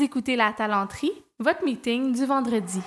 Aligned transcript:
Écoutez 0.00 0.36
La 0.36 0.52
Talenterie, 0.52 1.12
votre 1.40 1.64
meeting 1.64 2.12
du 2.14 2.24
vendredi. 2.24 2.80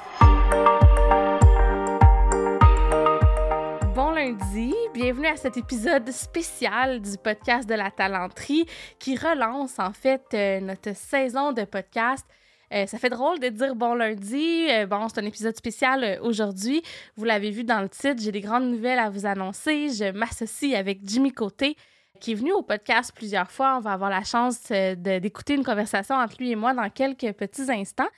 Bon 3.94 4.12
lundi, 4.12 4.74
bienvenue 4.94 5.28
à 5.28 5.36
cet 5.36 5.58
épisode 5.58 6.10
spécial 6.12 7.02
du 7.02 7.18
podcast 7.18 7.68
de 7.68 7.74
La 7.74 7.92
Talenterie 7.92 8.66
qui 8.98 9.18
relance 9.18 9.78
en 9.78 9.92
fait 9.92 10.24
euh, 10.34 10.62
notre 10.62 10.96
saison 10.96 11.52
de 11.52 11.66
podcast. 11.66 12.26
Euh, 12.74 12.86
ça 12.86 12.98
fait 12.98 13.10
drôle 13.10 13.40
de 13.40 13.50
dire 13.50 13.76
bon 13.76 13.94
lundi. 13.94 14.68
Euh, 14.70 14.86
bon, 14.86 15.10
c'est 15.10 15.20
un 15.20 15.26
épisode 15.26 15.58
spécial 15.58 16.20
aujourd'hui. 16.22 16.82
Vous 17.18 17.26
l'avez 17.26 17.52
vu 17.52 17.66
dans 17.66 17.82
le 17.82 17.90
titre, 17.90 18.22
j'ai 18.22 18.32
des 18.32 18.42
grandes 18.42 18.72
nouvelles 18.72 19.00
à 19.00 19.10
vous 19.10 19.26
annoncer. 19.26 19.90
Je 19.90 20.12
m'associe 20.12 20.76
avec 20.76 21.00
Jimmy 21.04 21.34
Côté 21.34 21.76
qui 22.20 22.32
est 22.34 22.36
venu 22.36 22.52
au 22.54 22.62
podcast 22.62 23.12
plusieurs 23.16 23.50
fois. 23.50 23.78
On 23.78 23.80
va 23.80 23.94
avoir 23.94 24.10
la 24.10 24.24
chance 24.24 24.60
euh, 24.72 24.96
d'écouter 24.96 25.56
une 25.56 25.64
conversation 25.64 26.16
entre 26.16 26.36
lui 26.40 26.52
et 26.52 26.56
moi 26.56 26.74
dans 26.74 26.90
quelques 26.90 27.32
petits 27.34 27.72
instants. 27.72 28.10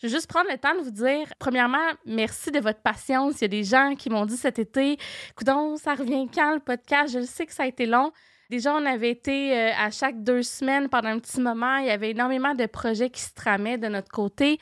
Je 0.00 0.06
vais 0.06 0.12
juste 0.12 0.28
prendre 0.28 0.48
le 0.48 0.58
temps 0.58 0.74
de 0.76 0.80
vous 0.80 0.92
dire, 0.92 1.26
premièrement, 1.40 1.84
merci 2.06 2.52
de 2.52 2.60
votre 2.60 2.80
patience. 2.80 3.40
Il 3.40 3.42
y 3.42 3.44
a 3.46 3.48
des 3.48 3.64
gens 3.64 3.96
qui 3.96 4.10
m'ont 4.10 4.26
dit 4.26 4.36
cet 4.36 4.60
été, 4.60 4.96
coudon, 5.36 5.76
ça 5.76 5.94
revient 5.94 6.28
quand 6.32 6.54
le 6.54 6.60
podcast? 6.60 7.12
Je 7.12 7.24
sais 7.24 7.46
que 7.46 7.52
ça 7.52 7.64
a 7.64 7.66
été 7.66 7.84
long. 7.84 8.12
Déjà, 8.48 8.74
on 8.74 8.86
avait 8.86 9.10
été 9.10 9.58
euh, 9.58 9.72
à 9.76 9.90
chaque 9.90 10.22
deux 10.22 10.42
semaines 10.42 10.88
pendant 10.88 11.08
un 11.08 11.18
petit 11.18 11.40
moment. 11.40 11.78
Il 11.78 11.86
y 11.86 11.90
avait 11.90 12.10
énormément 12.10 12.54
de 12.54 12.66
projets 12.66 13.10
qui 13.10 13.20
se 13.20 13.34
tramaient 13.34 13.76
de 13.76 13.88
notre 13.88 14.10
côté. 14.10 14.60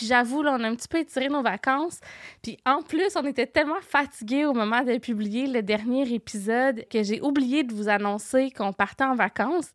Puis 0.00 0.06
j'avoue, 0.06 0.42
là, 0.42 0.56
on 0.58 0.64
a 0.64 0.66
un 0.66 0.74
petit 0.74 0.88
peu 0.88 0.96
étiré 0.96 1.28
nos 1.28 1.42
vacances. 1.42 2.00
Puis 2.42 2.56
en 2.64 2.80
plus, 2.80 3.16
on 3.16 3.26
était 3.26 3.46
tellement 3.46 3.82
fatigués 3.82 4.46
au 4.46 4.54
moment 4.54 4.80
de 4.82 4.96
publier 4.96 5.46
le 5.46 5.62
dernier 5.62 6.10
épisode 6.14 6.86
que 6.88 7.02
j'ai 7.02 7.20
oublié 7.20 7.64
de 7.64 7.74
vous 7.74 7.90
annoncer 7.90 8.50
qu'on 8.50 8.72
partait 8.72 9.04
en 9.04 9.14
vacances. 9.14 9.74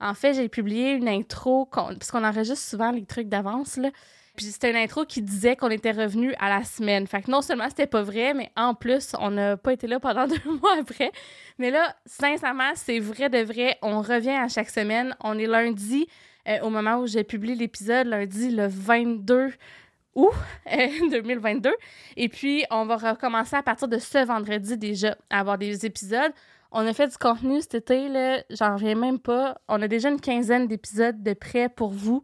En 0.00 0.14
fait, 0.14 0.32
j'ai 0.32 0.48
publié 0.48 0.92
une 0.92 1.10
intro, 1.10 1.66
parce 1.66 2.10
qu'on 2.10 2.24
enregistre 2.24 2.66
souvent 2.66 2.90
les 2.90 3.04
trucs 3.04 3.28
d'avance, 3.28 3.76
là. 3.76 3.90
Puis 4.34 4.46
c'était 4.46 4.70
une 4.70 4.76
intro 4.76 5.04
qui 5.04 5.20
disait 5.20 5.56
qu'on 5.56 5.70
était 5.70 5.92
revenu 5.92 6.32
à 6.38 6.48
la 6.48 6.64
semaine. 6.64 7.06
Fait 7.06 7.20
que 7.20 7.30
non 7.30 7.42
seulement 7.42 7.68
c'était 7.68 7.86
pas 7.86 8.02
vrai, 8.02 8.32
mais 8.32 8.50
en 8.56 8.72
plus, 8.72 9.12
on 9.20 9.30
n'a 9.30 9.58
pas 9.58 9.74
été 9.74 9.86
là 9.86 10.00
pendant 10.00 10.26
deux 10.26 10.52
mois 10.58 10.78
après. 10.80 11.12
Mais 11.58 11.70
là, 11.70 11.94
sincèrement, 12.06 12.72
c'est 12.76 12.98
vrai 12.98 13.28
de 13.28 13.42
vrai. 13.42 13.76
On 13.82 14.00
revient 14.00 14.30
à 14.30 14.48
chaque 14.48 14.70
semaine. 14.70 15.14
On 15.20 15.38
est 15.38 15.46
lundi. 15.46 16.06
Euh, 16.48 16.60
au 16.62 16.70
moment 16.70 16.98
où 16.98 17.06
j'ai 17.06 17.24
publié 17.24 17.54
l'épisode, 17.54 18.06
lundi 18.06 18.50
le 18.50 18.66
22 18.68 19.52
août 20.14 20.32
2022. 21.10 21.74
Et 22.16 22.28
puis, 22.28 22.64
on 22.70 22.86
va 22.86 22.96
recommencer 22.96 23.56
à 23.56 23.62
partir 23.62 23.88
de 23.88 23.98
ce 23.98 24.24
vendredi 24.24 24.76
déjà 24.76 25.16
à 25.30 25.40
avoir 25.40 25.58
des 25.58 25.84
épisodes. 25.86 26.32
On 26.72 26.86
a 26.86 26.92
fait 26.92 27.08
du 27.08 27.16
contenu 27.16 27.60
cet 27.60 27.74
été, 27.74 28.08
là, 28.08 28.42
j'en 28.50 28.74
reviens 28.74 28.94
même 28.96 29.18
pas. 29.18 29.58
On 29.68 29.80
a 29.82 29.88
déjà 29.88 30.08
une 30.08 30.20
quinzaine 30.20 30.66
d'épisodes 30.66 31.22
de 31.22 31.32
prêt 31.32 31.68
pour 31.68 31.90
vous. 31.90 32.22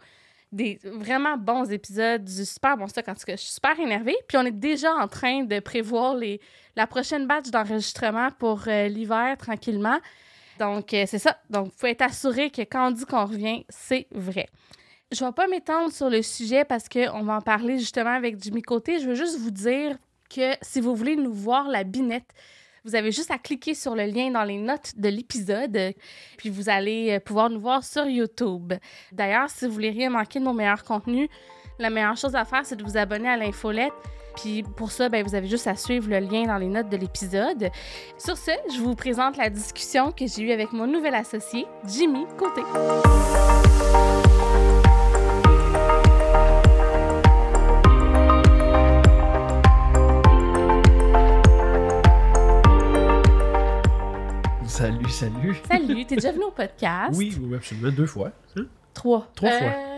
Des 0.51 0.79
vraiment 0.85 1.39
bons 1.39 1.71
épisodes, 1.71 2.23
du 2.25 2.45
super 2.45 2.77
bon 2.77 2.87
stock. 2.87 3.09
En 3.09 3.15
tout 3.15 3.25
cas, 3.25 3.37
je 3.37 3.41
suis 3.41 3.53
super 3.53 3.79
énervée. 3.81 4.17
Puis 4.29 4.37
on 4.37 4.43
est 4.43 4.51
déjà 4.51 4.93
en 4.95 5.09
train 5.09 5.45
de 5.45 5.61
prévoir 5.61 6.15
les, 6.15 6.41
la 6.77 6.87
prochaine 6.87 7.27
batch 7.27 7.51
d'enregistrement 7.51 8.29
pour 8.39 8.65
euh, 8.67 8.89
l'hiver 8.89 9.37
tranquillement. 9.39 9.99
Donc, 10.59 10.95
euh, 10.95 11.05
c'est 11.07 11.19
ça. 11.19 11.39
Donc, 11.51 11.67
vous 11.67 11.73
pouvez 11.79 11.93
être 11.93 12.03
assuré 12.03 12.51
que 12.51 12.63
quand 12.63 12.89
on 12.89 12.91
dit 12.91 13.05
qu'on 13.05 13.25
revient, 13.25 13.65
c'est 13.69 14.07
vrai. 14.13 14.49
Je 15.11 15.23
ne 15.23 15.29
vais 15.29 15.35
pas 15.35 15.47
m'étendre 15.47 15.93
sur 15.93 16.09
le 16.09 16.23
sujet 16.23 16.65
parce 16.65 16.89
qu'on 16.89 17.23
va 17.23 17.37
en 17.37 17.41
parler 17.41 17.79
justement 17.79 18.15
avec 18.15 18.43
Jimmy 18.43 18.63
Côté. 18.63 18.99
Je 18.99 19.09
veux 19.09 19.15
juste 19.15 19.39
vous 19.39 19.51
dire 19.51 19.97
que 20.31 20.53
si 20.63 20.81
vous 20.81 20.95
voulez 20.95 21.17
nous 21.17 21.33
voir 21.33 21.69
la 21.69 21.85
binette, 21.85 22.33
vous 22.85 22.97
avez 22.97 23.13
juste 23.13 23.31
à 23.31 23.39
cliquer 23.39 23.75
sur 23.75 23.95
le 23.95 24.05
lien 24.07 24.31
dans 24.31 24.43
les 24.43 24.59
notes 24.59 24.95
de 24.97 25.09
l'épisode, 25.09 25.95
puis 26.37 26.51
vous 26.51 26.69
allez 26.69 27.13
euh, 27.13 27.21
pouvoir 27.21 27.49
nous 27.49 27.61
voir 27.61 27.85
sur 27.85 28.07
YouTube. 28.07 28.73
D'ailleurs, 29.13 29.51
si 29.51 29.67
vous 29.67 29.73
voulez 29.73 29.91
rien 29.91 30.11
manquer 30.11 30.41
de 30.41 30.45
mon 30.45 30.55
meilleur 30.55 30.83
contenu, 30.83 31.29
la 31.83 31.91
meilleure 31.91 32.17
chose 32.17 32.35
à 32.35 32.45
faire, 32.45 32.65
c'est 32.65 32.77
de 32.77 32.83
vous 32.83 32.97
abonner 32.97 33.29
à 33.29 33.37
l'infolette 33.37 33.93
puis 34.37 34.63
pour 34.63 34.91
ça, 34.91 35.09
ben, 35.09 35.25
vous 35.25 35.35
avez 35.35 35.49
juste 35.49 35.67
à 35.67 35.77
suivre 35.77 36.09
le 36.09 36.19
lien 36.19 36.45
dans 36.45 36.57
les 36.57 36.69
notes 36.69 36.89
de 36.89 36.97
l'épisode. 36.97 37.71
Sur 38.19 38.37
ce, 38.37 38.53
je 38.75 38.81
vous 38.81 38.95
présente 38.95 39.37
la 39.37 39.51
discussion 39.51 40.13
que 40.13 40.27
j'ai 40.27 40.43
eue 40.43 40.53
avec 40.53 40.73
mon 40.73 40.87
nouvel 40.87 41.15
associé, 41.15 41.67
Jimmy 41.87 42.25
Côté. 42.39 42.63
Salut, 54.67 55.11
salut. 55.11 55.57
Salut, 55.71 56.07
t'es 56.07 56.17
déjà 56.17 56.33
venu 56.33 56.45
au 56.45 56.51
podcast? 56.51 57.15
Oui, 57.15 57.39
absolument, 57.55 57.93
deux 57.93 58.07
fois. 58.07 58.33
Hein? 58.57 58.63
Trois. 58.95 59.29
Trois 59.35 59.51
fois. 59.51 59.92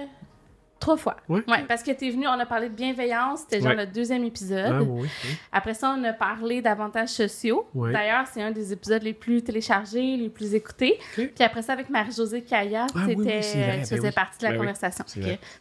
Trois 0.81 0.97
fois. 0.97 1.17
Oui. 1.29 1.41
Ouais, 1.49 1.65
parce 1.67 1.83
que 1.83 1.93
tu 1.93 2.09
es 2.09 2.11
venu, 2.11 2.27
on 2.27 2.33
a 2.33 2.47
parlé 2.47 2.69
de 2.69 2.75
bienveillance, 2.75 3.41
c'était 3.41 3.61
genre 3.63 3.75
le 3.75 3.87
deuxième 3.87 4.25
épisode. 4.25 4.75
Ah, 4.75 4.83
oui, 4.83 5.09
Après 5.51 5.73
ça, 5.73 5.95
on 5.99 6.05
a 6.05 6.13
parlé 6.13 6.61
d'avantages 6.61 7.09
sociaux. 7.09 7.67
D'ailleurs, 7.75 8.27
c'est 8.33 8.43
un 8.43 8.51
des 8.51 8.73
épisodes 8.73 9.03
les 9.03 9.15
plus 9.15 9.43
téléchargés, 9.43 10.17
les 10.17 10.29
plus 10.29 10.55
écoutés. 10.55 10.99
Puis 11.15 11.31
après 11.41 11.63
ça, 11.63 11.73
avec 11.73 11.89
Marie-Josée 11.89 12.43
Kaya, 12.43 12.87
ah, 12.95 13.07
c'était, 13.07 13.41
tu 13.41 13.89
faisais 13.89 14.01
ben 14.01 14.13
partie 14.13 14.39
de 14.39 14.45
la 14.45 14.53
ben 14.53 14.59
conversation. 14.59 15.05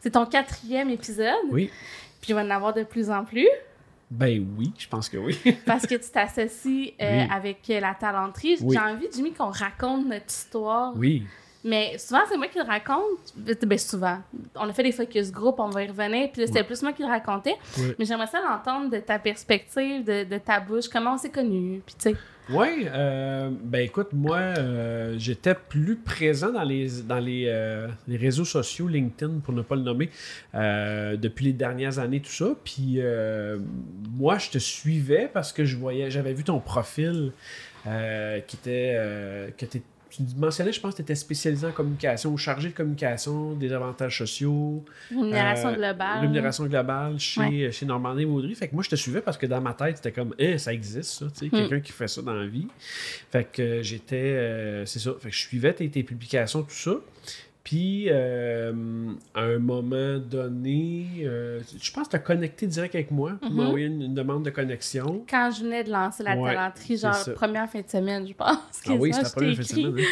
C'est 0.02 0.12
ton 0.12 0.26
quatrième 0.26 0.90
épisode. 0.90 1.34
Oui. 1.52 1.70
Puis 2.22 2.32
il 2.32 2.36
va 2.36 2.44
en 2.44 2.50
avoir 2.50 2.74
de 2.74 2.84
plus 2.84 3.10
en 3.10 3.26
plus. 3.26 3.50
Ben 4.10 4.46
oui, 4.58 4.72
je 4.78 4.88
pense 4.88 5.10
que 5.10 5.18
oui. 5.18 5.40
Parce 5.66 5.88
que 5.88 5.96
tu 5.96 6.10
t'associes 6.10 6.94
euh, 7.02 7.26
avec 7.32 7.68
la 7.68 7.96
talenterie. 7.96 8.58
J'ai 8.58 8.78
envie, 8.78 9.08
Jimmy, 9.14 9.34
qu'on 9.34 9.50
raconte 9.50 10.06
notre 10.06 10.28
histoire. 10.30 10.94
Oui. 10.96 11.24
Mais 11.64 11.98
souvent, 11.98 12.22
c'est 12.28 12.38
moi 12.38 12.48
qui 12.48 12.58
le 12.58 12.66
raconte. 12.66 13.34
Ben, 13.38 13.78
souvent. 13.78 14.18
On 14.56 14.68
a 14.68 14.74
fait 14.74 14.84
des 14.84 14.92
focus 14.92 15.32
group, 15.32 15.56
on 15.60 15.70
va 15.70 15.84
y 15.84 15.88
revenir. 15.88 16.30
Puis 16.32 16.46
c'était 16.48 16.64
plus 16.64 16.82
moi 16.82 16.92
qui 16.92 17.04
le 17.04 17.08
racontais. 17.08 17.56
Mais 17.98 18.06
j'aimerais 18.06 18.28
ça 18.28 18.42
l'entendre 18.42 18.90
de 18.90 18.98
ta 18.98 19.18
perspective, 19.20 20.04
de, 20.04 20.38
ta 20.38 20.60
bouche. 20.60 20.90
Comment 20.92 21.14
on 21.14 21.18
s'est 21.18 21.30
connus. 21.30 21.82
Puis 21.86 21.96
tu 21.98 22.10
sais. 22.10 22.16
Oui, 22.50 22.88
euh, 22.94 23.50
ben 23.64 23.80
écoute, 23.80 24.10
moi, 24.12 24.38
euh, 24.38 25.16
j'étais 25.18 25.56
plus 25.56 25.96
présent 25.96 26.52
dans 26.52 26.64
les, 26.64 26.90
dans 27.04 27.20
les, 27.20 27.46
euh, 27.48 27.88
les, 28.06 28.18
réseaux 28.18 28.44
sociaux, 28.44 28.90
LinkedIn 28.90 29.40
pour 29.40 29.54
ne 29.54 29.62
pas 29.62 29.76
le 29.76 29.82
nommer, 29.84 30.10
depuis 30.54 31.46
les 31.46 31.54
dernières 31.54 32.00
années, 32.00 32.20
tout 32.20 32.32
ça. 32.32 32.50
Puis 32.66 33.00
moi, 34.18 34.38
je 34.40 34.50
te 34.50 34.58
suivais 34.58 35.30
parce 35.34 35.54
que 35.54 35.64
je 35.64 35.78
voyais, 35.78 36.12
j'avais 36.12 36.34
vu 36.34 36.44
ton 36.44 36.60
profil 36.60 37.32
qui 37.86 38.56
était, 38.58 39.54
que 39.58 39.66
tu 39.66 39.82
mentionnais, 40.38 40.72
je 40.72 40.80
pense 40.80 40.94
que 40.94 40.98
tu 40.98 41.02
étais 41.04 41.16
spécialisé 41.16 41.68
en 41.68 41.72
communication 41.72 42.32
ou 42.32 42.38
chargé 42.38 42.70
de 42.70 42.74
communication, 42.74 43.54
des 43.54 43.72
avantages 43.72 44.18
sociaux. 44.18 44.84
Rémunération 45.10 45.70
euh, 45.70 45.76
globale. 45.76 46.20
Rémunération 46.22 46.66
globale 46.66 47.20
chez, 47.20 47.72
chez 47.72 47.86
Normandie 47.86 48.26
Maudry. 48.26 48.56
Fait 48.56 48.68
que 48.68 48.76
moi, 48.76 48.84
je 48.84 48.90
te 48.90 48.96
suivais 48.96 49.22
parce 49.22 49.38
que 49.38 49.46
dans 49.46 49.62
ma 49.62 49.74
tête, 49.74 49.98
c'était 49.98 50.12
comme, 50.12 50.34
eh, 50.38 50.58
ça 50.58 50.74
existe, 50.74 51.20
ça, 51.20 51.26
tu 51.26 51.40
sais, 51.40 51.46
hmm. 51.48 51.50
quelqu'un 51.50 51.80
qui 51.80 51.92
fait 51.92 52.08
ça 52.08 52.22
dans 52.22 52.34
la 52.34 52.46
vie. 52.46 52.68
Fait 53.32 53.48
que 53.52 53.82
j'étais, 53.82 54.16
euh, 54.16 54.86
c'est 54.86 55.00
ça. 55.00 55.12
Fait 55.20 55.30
que 55.30 55.36
je 55.36 55.42
suivais 55.42 55.74
tes, 55.74 55.90
tes 55.90 56.04
publications, 56.04 56.64
tout 56.64 56.72
ça. 56.72 56.96
Puis, 57.64 58.08
euh, 58.10 59.14
à 59.34 59.42
un 59.42 59.58
moment 59.58 60.18
donné, 60.20 61.08
euh, 61.22 61.62
je 61.82 61.92
pense 61.94 62.08
que 62.08 62.12
tu 62.12 62.16
as 62.18 62.20
connecté 62.20 62.68
direct 62.68 62.94
avec 62.94 63.10
moi. 63.10 63.40
Tu 63.42 63.54
m'as 63.54 63.68
envoyé 63.68 63.86
une, 63.86 64.14
demande 64.14 64.44
de 64.44 64.50
connexion. 64.50 65.24
Quand 65.30 65.50
je 65.50 65.64
venais 65.64 65.86
de 65.86 65.90
lancer 65.90 66.24
la 66.24 66.36
talenterie, 66.36 66.98
genre 66.98 67.16
première 67.36 67.70
fin 67.70 67.80
de 67.80 67.88
semaine, 67.88 68.28
je 68.28 68.34
pense. 68.34 68.58
ah 68.86 68.92
oui, 69.00 69.14
c'était 69.14 69.24
la 69.24 69.30
première 69.30 69.56
fin 69.56 69.62
de 69.62 69.68
semaine. 69.68 69.96
Hein. 69.98 70.04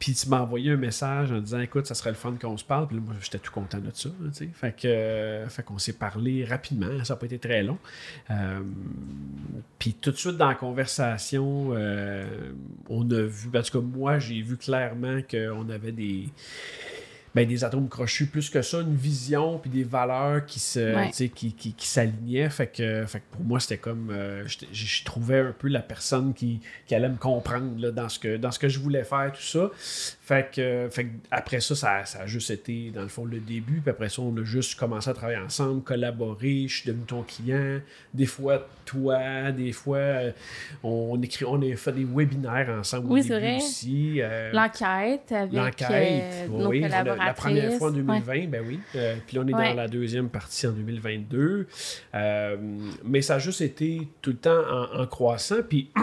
Puis, 0.00 0.14
tu 0.14 0.28
m'as 0.28 0.40
envoyé 0.40 0.72
un 0.72 0.76
message 0.76 1.30
en 1.30 1.38
disant 1.38 1.60
Écoute, 1.60 1.86
ça 1.86 1.94
serait 1.94 2.10
le 2.10 2.16
fun 2.16 2.34
qu'on 2.40 2.56
se 2.56 2.64
parle. 2.64 2.88
Puis 2.88 2.98
moi, 2.98 3.14
j'étais 3.20 3.38
tout 3.38 3.52
content 3.52 3.78
de 3.78 3.90
ça. 3.94 4.08
sais. 4.32 4.48
fait 4.52 4.74
que, 4.74 4.88
euh, 4.88 5.48
fait 5.48 5.62
qu'on 5.62 5.78
s'est 5.78 5.92
parlé 5.92 6.44
rapidement. 6.44 7.04
Ça 7.04 7.14
n'a 7.14 7.20
pas 7.20 7.26
été 7.26 7.38
très 7.38 7.62
long. 7.62 7.78
puis, 9.78 9.94
tout 9.94 10.10
de 10.10 10.16
suite 10.16 10.36
dans 10.36 10.48
la 10.48 10.56
conversation, 10.56 11.70
on 12.88 13.10
a 13.12 13.22
vu, 13.22 13.48
en 13.56 13.62
tout 13.62 13.80
cas, 13.80 13.86
moi, 13.86 14.18
j'ai 14.18 14.42
vu 14.42 14.56
clairement 14.56 15.20
qu'on 15.30 15.68
avait 15.68 15.92
des 15.92 16.26
ben, 17.34 17.46
des 17.46 17.64
atomes 17.64 17.88
crochus, 17.88 18.26
plus 18.26 18.50
que 18.50 18.62
ça, 18.62 18.80
une 18.80 18.96
vision 18.96 19.58
puis 19.58 19.70
des 19.70 19.84
valeurs 19.84 20.44
qui 20.46 20.58
se 20.58 21.10
qui, 21.28 21.52
qui, 21.52 21.72
qui 21.72 21.86
s'alignaient. 21.86 22.50
Fait 22.50 22.66
que, 22.66 23.04
fait 23.06 23.20
que 23.20 23.36
pour 23.36 23.44
moi, 23.44 23.60
c'était 23.60 23.78
comme 23.78 24.10
euh, 24.10 24.44
je 24.46 25.04
trouvais 25.04 25.40
un 25.40 25.54
peu 25.56 25.68
la 25.68 25.80
personne 25.80 26.34
qui, 26.34 26.60
qui 26.86 26.94
allait 26.94 27.08
me 27.08 27.16
comprendre 27.16 27.80
là, 27.80 27.90
dans, 27.90 28.08
ce 28.08 28.18
que, 28.18 28.36
dans 28.36 28.50
ce 28.50 28.58
que 28.58 28.68
je 28.68 28.78
voulais 28.78 29.04
faire, 29.04 29.32
tout 29.32 29.42
ça. 29.42 29.70
Fait 30.30 30.50
que, 30.52 30.88
fait 30.90 31.08
après 31.30 31.60
ça, 31.60 31.74
ça, 31.74 32.04
ça, 32.04 32.22
a 32.22 32.26
juste 32.26 32.50
été, 32.50 32.90
dans 32.90 33.02
le 33.02 33.08
fond, 33.08 33.24
le 33.24 33.40
début. 33.40 33.80
Puis 33.80 33.90
après 33.90 34.08
ça, 34.08 34.22
on 34.22 34.36
a 34.36 34.44
juste 34.44 34.78
commencé 34.78 35.10
à 35.10 35.14
travailler 35.14 35.38
ensemble, 35.38 35.82
collaborer. 35.82 36.66
Je 36.68 36.76
suis 36.80 36.86
devenu 36.86 37.04
ton 37.04 37.22
client. 37.22 37.80
Des 38.14 38.26
fois, 38.26 38.66
toi. 38.90 39.52
Des 39.52 39.72
fois, 39.72 39.96
euh, 39.96 40.32
on, 40.82 41.20
écrit, 41.22 41.44
on 41.44 41.60
a 41.62 41.76
fait 41.76 41.92
des 41.92 42.04
webinaires 42.04 42.68
ensemble 42.78 43.06
oui, 43.10 43.20
au 43.20 43.38
début 43.38 43.56
aussi. 43.56 44.20
Euh, 44.20 44.52
l'enquête 44.52 45.32
avec 45.32 45.52
L'enquête, 45.52 45.90
euh, 45.90 46.48
nos 46.48 46.68
oui. 46.68 46.80
La, 47.26 47.34
première 47.34 47.72
fois 47.74 47.88
en 47.88 47.92
2020, 47.92 48.48
ben 48.48 48.64
oui. 48.66 48.80
puis 49.26 49.36
là, 49.36 49.42
on 49.44 49.48
est 49.48 49.52
dans 49.52 49.74
la 49.74 49.88
deuxième 49.88 50.28
partie 50.28 50.66
en 50.66 50.72
2022. 50.72 51.66
mais 53.04 53.22
ça 53.22 53.34
a 53.34 53.38
juste 53.38 53.60
été 53.60 54.08
tout 54.22 54.30
le 54.30 54.36
temps 54.36 54.62
en, 54.70 55.00
en 55.02 55.06
croissant. 55.06 55.62
Puis... 55.68 55.90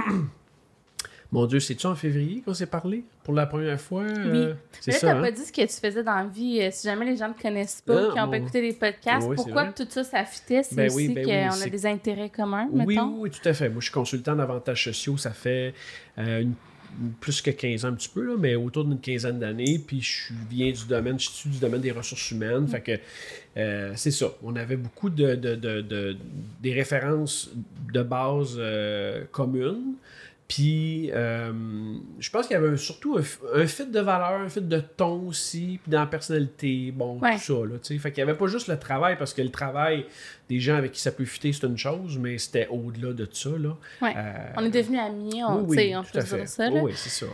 Mon 1.30 1.46
Dieu, 1.46 1.60
c'est-tu 1.60 1.86
en 1.88 1.96
février 1.96 2.42
qu'on 2.42 2.54
s'est 2.54 2.68
parlé? 2.68 3.04
pour 3.26 3.34
la 3.34 3.46
première 3.46 3.82
fois? 3.82 4.04
Oui. 4.04 4.14
euh, 4.16 4.54
c'est 4.80 4.92
Là, 4.92 4.98
ça. 5.00 5.08
t'as 5.08 5.18
hein? 5.18 5.22
pas 5.22 5.32
dit 5.32 5.42
ce 5.44 5.52
que 5.52 5.62
tu 5.62 5.74
faisais 5.74 6.02
dans 6.02 6.16
la 6.16 6.24
vie. 6.28 6.62
euh, 6.62 6.70
si 6.72 6.88
jamais 6.88 7.04
les 7.04 7.18
gens 7.18 7.28
ne 7.28 7.34
te 7.34 7.42
connaissent 7.42 7.82
pas, 7.82 8.02
Non, 8.04 8.12
qui 8.14 8.18
n'ont 8.18 8.30
pas 8.30 8.38
écouté 8.38 8.62
les 8.62 8.72
podcasts, 8.72 9.28
Oui, 9.28 9.36
pourquoi 9.36 9.66
tout 9.74 9.86
ça, 9.90 10.06
ça 10.06 10.24
fitait? 10.24 10.64
C'est 10.64 10.76
Ben 10.76 10.90
oui, 10.94 11.10
ben 11.10 11.26
qu'on 11.26 11.32
oui, 11.58 11.64
a 11.66 11.70
des 11.70 11.86
intérêts 11.86 12.30
communs, 12.30 12.70
Oui, 12.72 12.86
mettons? 12.86 13.08
oui, 13.16 13.20
oui, 13.24 13.30
tout 13.32 13.50
à 13.50 13.54
fait. 13.54 13.68
Moi, 13.68 13.80
je 13.82 13.86
suis 13.88 13.94
consultant 13.94 14.34
d'avantages 14.38 14.86
sociaux, 14.86 15.18
ça 15.18 15.32
fait 15.32 15.74
euh, 16.18 16.40
une- 16.44 16.54
plus 17.20 17.42
que 17.42 17.52
15 17.52 17.86
ans 17.86 17.90
un 17.90 17.94
petit 17.94 18.10
peu, 18.10 18.26
là, 18.26 18.36
mais 18.40 18.56
autour 18.56 18.86
d'une 18.86 19.00
quinzaine 19.00 19.40
d'années. 19.40 19.80
Puis 19.86 20.02
je 20.02 20.34
viens 20.50 20.72
du 20.72 20.86
domaine, 20.88 21.20
je 21.20 21.30
suis 21.30 21.50
du 21.50 21.60
domaine 21.60 21.82
des 21.82 21.92
ressources 21.92 22.32
humaines. 22.32 22.62
Mm. 22.64 22.68
Fait 22.68 22.82
que 22.82 22.92
euh, 23.58 23.94
c'est 23.96 24.12
ça. 24.12 24.28
On 24.44 24.56
avait 24.56 24.78
beaucoup 24.78 25.10
de, 25.10 25.36
de- 25.36 25.56
de- 25.56 25.82
de- 25.82 26.18
des 26.62 26.74
références 26.74 27.52
de 27.94 28.02
base 28.04 28.56
euh, 28.58 29.24
communes. 29.32 29.94
Puis, 30.48 31.12
euh, 31.14 31.52
je 32.20 32.30
pense 32.30 32.48
qu'il 32.48 32.54
y 32.54 32.58
avait 32.58 32.78
surtout 32.78 33.18
un, 33.18 33.60
un 33.62 33.68
fit 33.68 33.86
de 33.86 34.00
valeur, 34.00 34.40
un 34.40 34.48
fit 34.48 34.62
de 34.62 34.80
ton 34.80 35.28
aussi, 35.28 35.78
puis 35.84 35.92
dans 35.92 36.00
la 36.00 36.06
personnalité, 36.06 36.92
bon, 36.96 37.20
Ouais. 37.20 37.34
tout 37.36 37.42
ça, 37.42 37.54
là, 37.66 37.78
tu 37.84 37.94
sais. 37.94 37.98
Fait 37.98 38.14
qu'il 38.14 38.24
n'y 38.24 38.30
avait 38.30 38.38
pas 38.40 38.48
juste 38.48 38.70
le 38.70 38.80
travail, 38.80 39.18
parce 39.18 39.34
que 39.34 39.42
le 39.42 39.50
travail, 39.50 40.06
des 40.48 40.60
gens 40.62 40.76
avec 40.78 40.94
qui 40.94 41.02
ça 41.02 41.12
peut 41.12 41.26
fitter, 41.26 41.52
c'est 41.52 41.68
une 41.68 41.78
chose, 41.78 42.18
mais 42.18 42.38
c'était 42.38 42.68
au-delà 42.72 43.12
de 43.12 43.28
ça, 43.30 43.50
là. 43.50 43.76
Ouais. 44.02 44.14
Euh, 44.16 44.34
On 44.56 44.64
est 44.64 44.70
devenus 44.70 45.00
amis, 45.02 45.44
on, 45.44 45.64
oui, 45.64 45.76
oui, 45.78 45.96
on 45.98 46.04
peut 46.04 46.20
dire 46.24 46.48
ça. 46.48 46.68
Oui, 46.70 46.74
Là. 46.76 46.82
oui, 46.84 46.92
c'est 46.96 47.10
ça. 47.10 47.26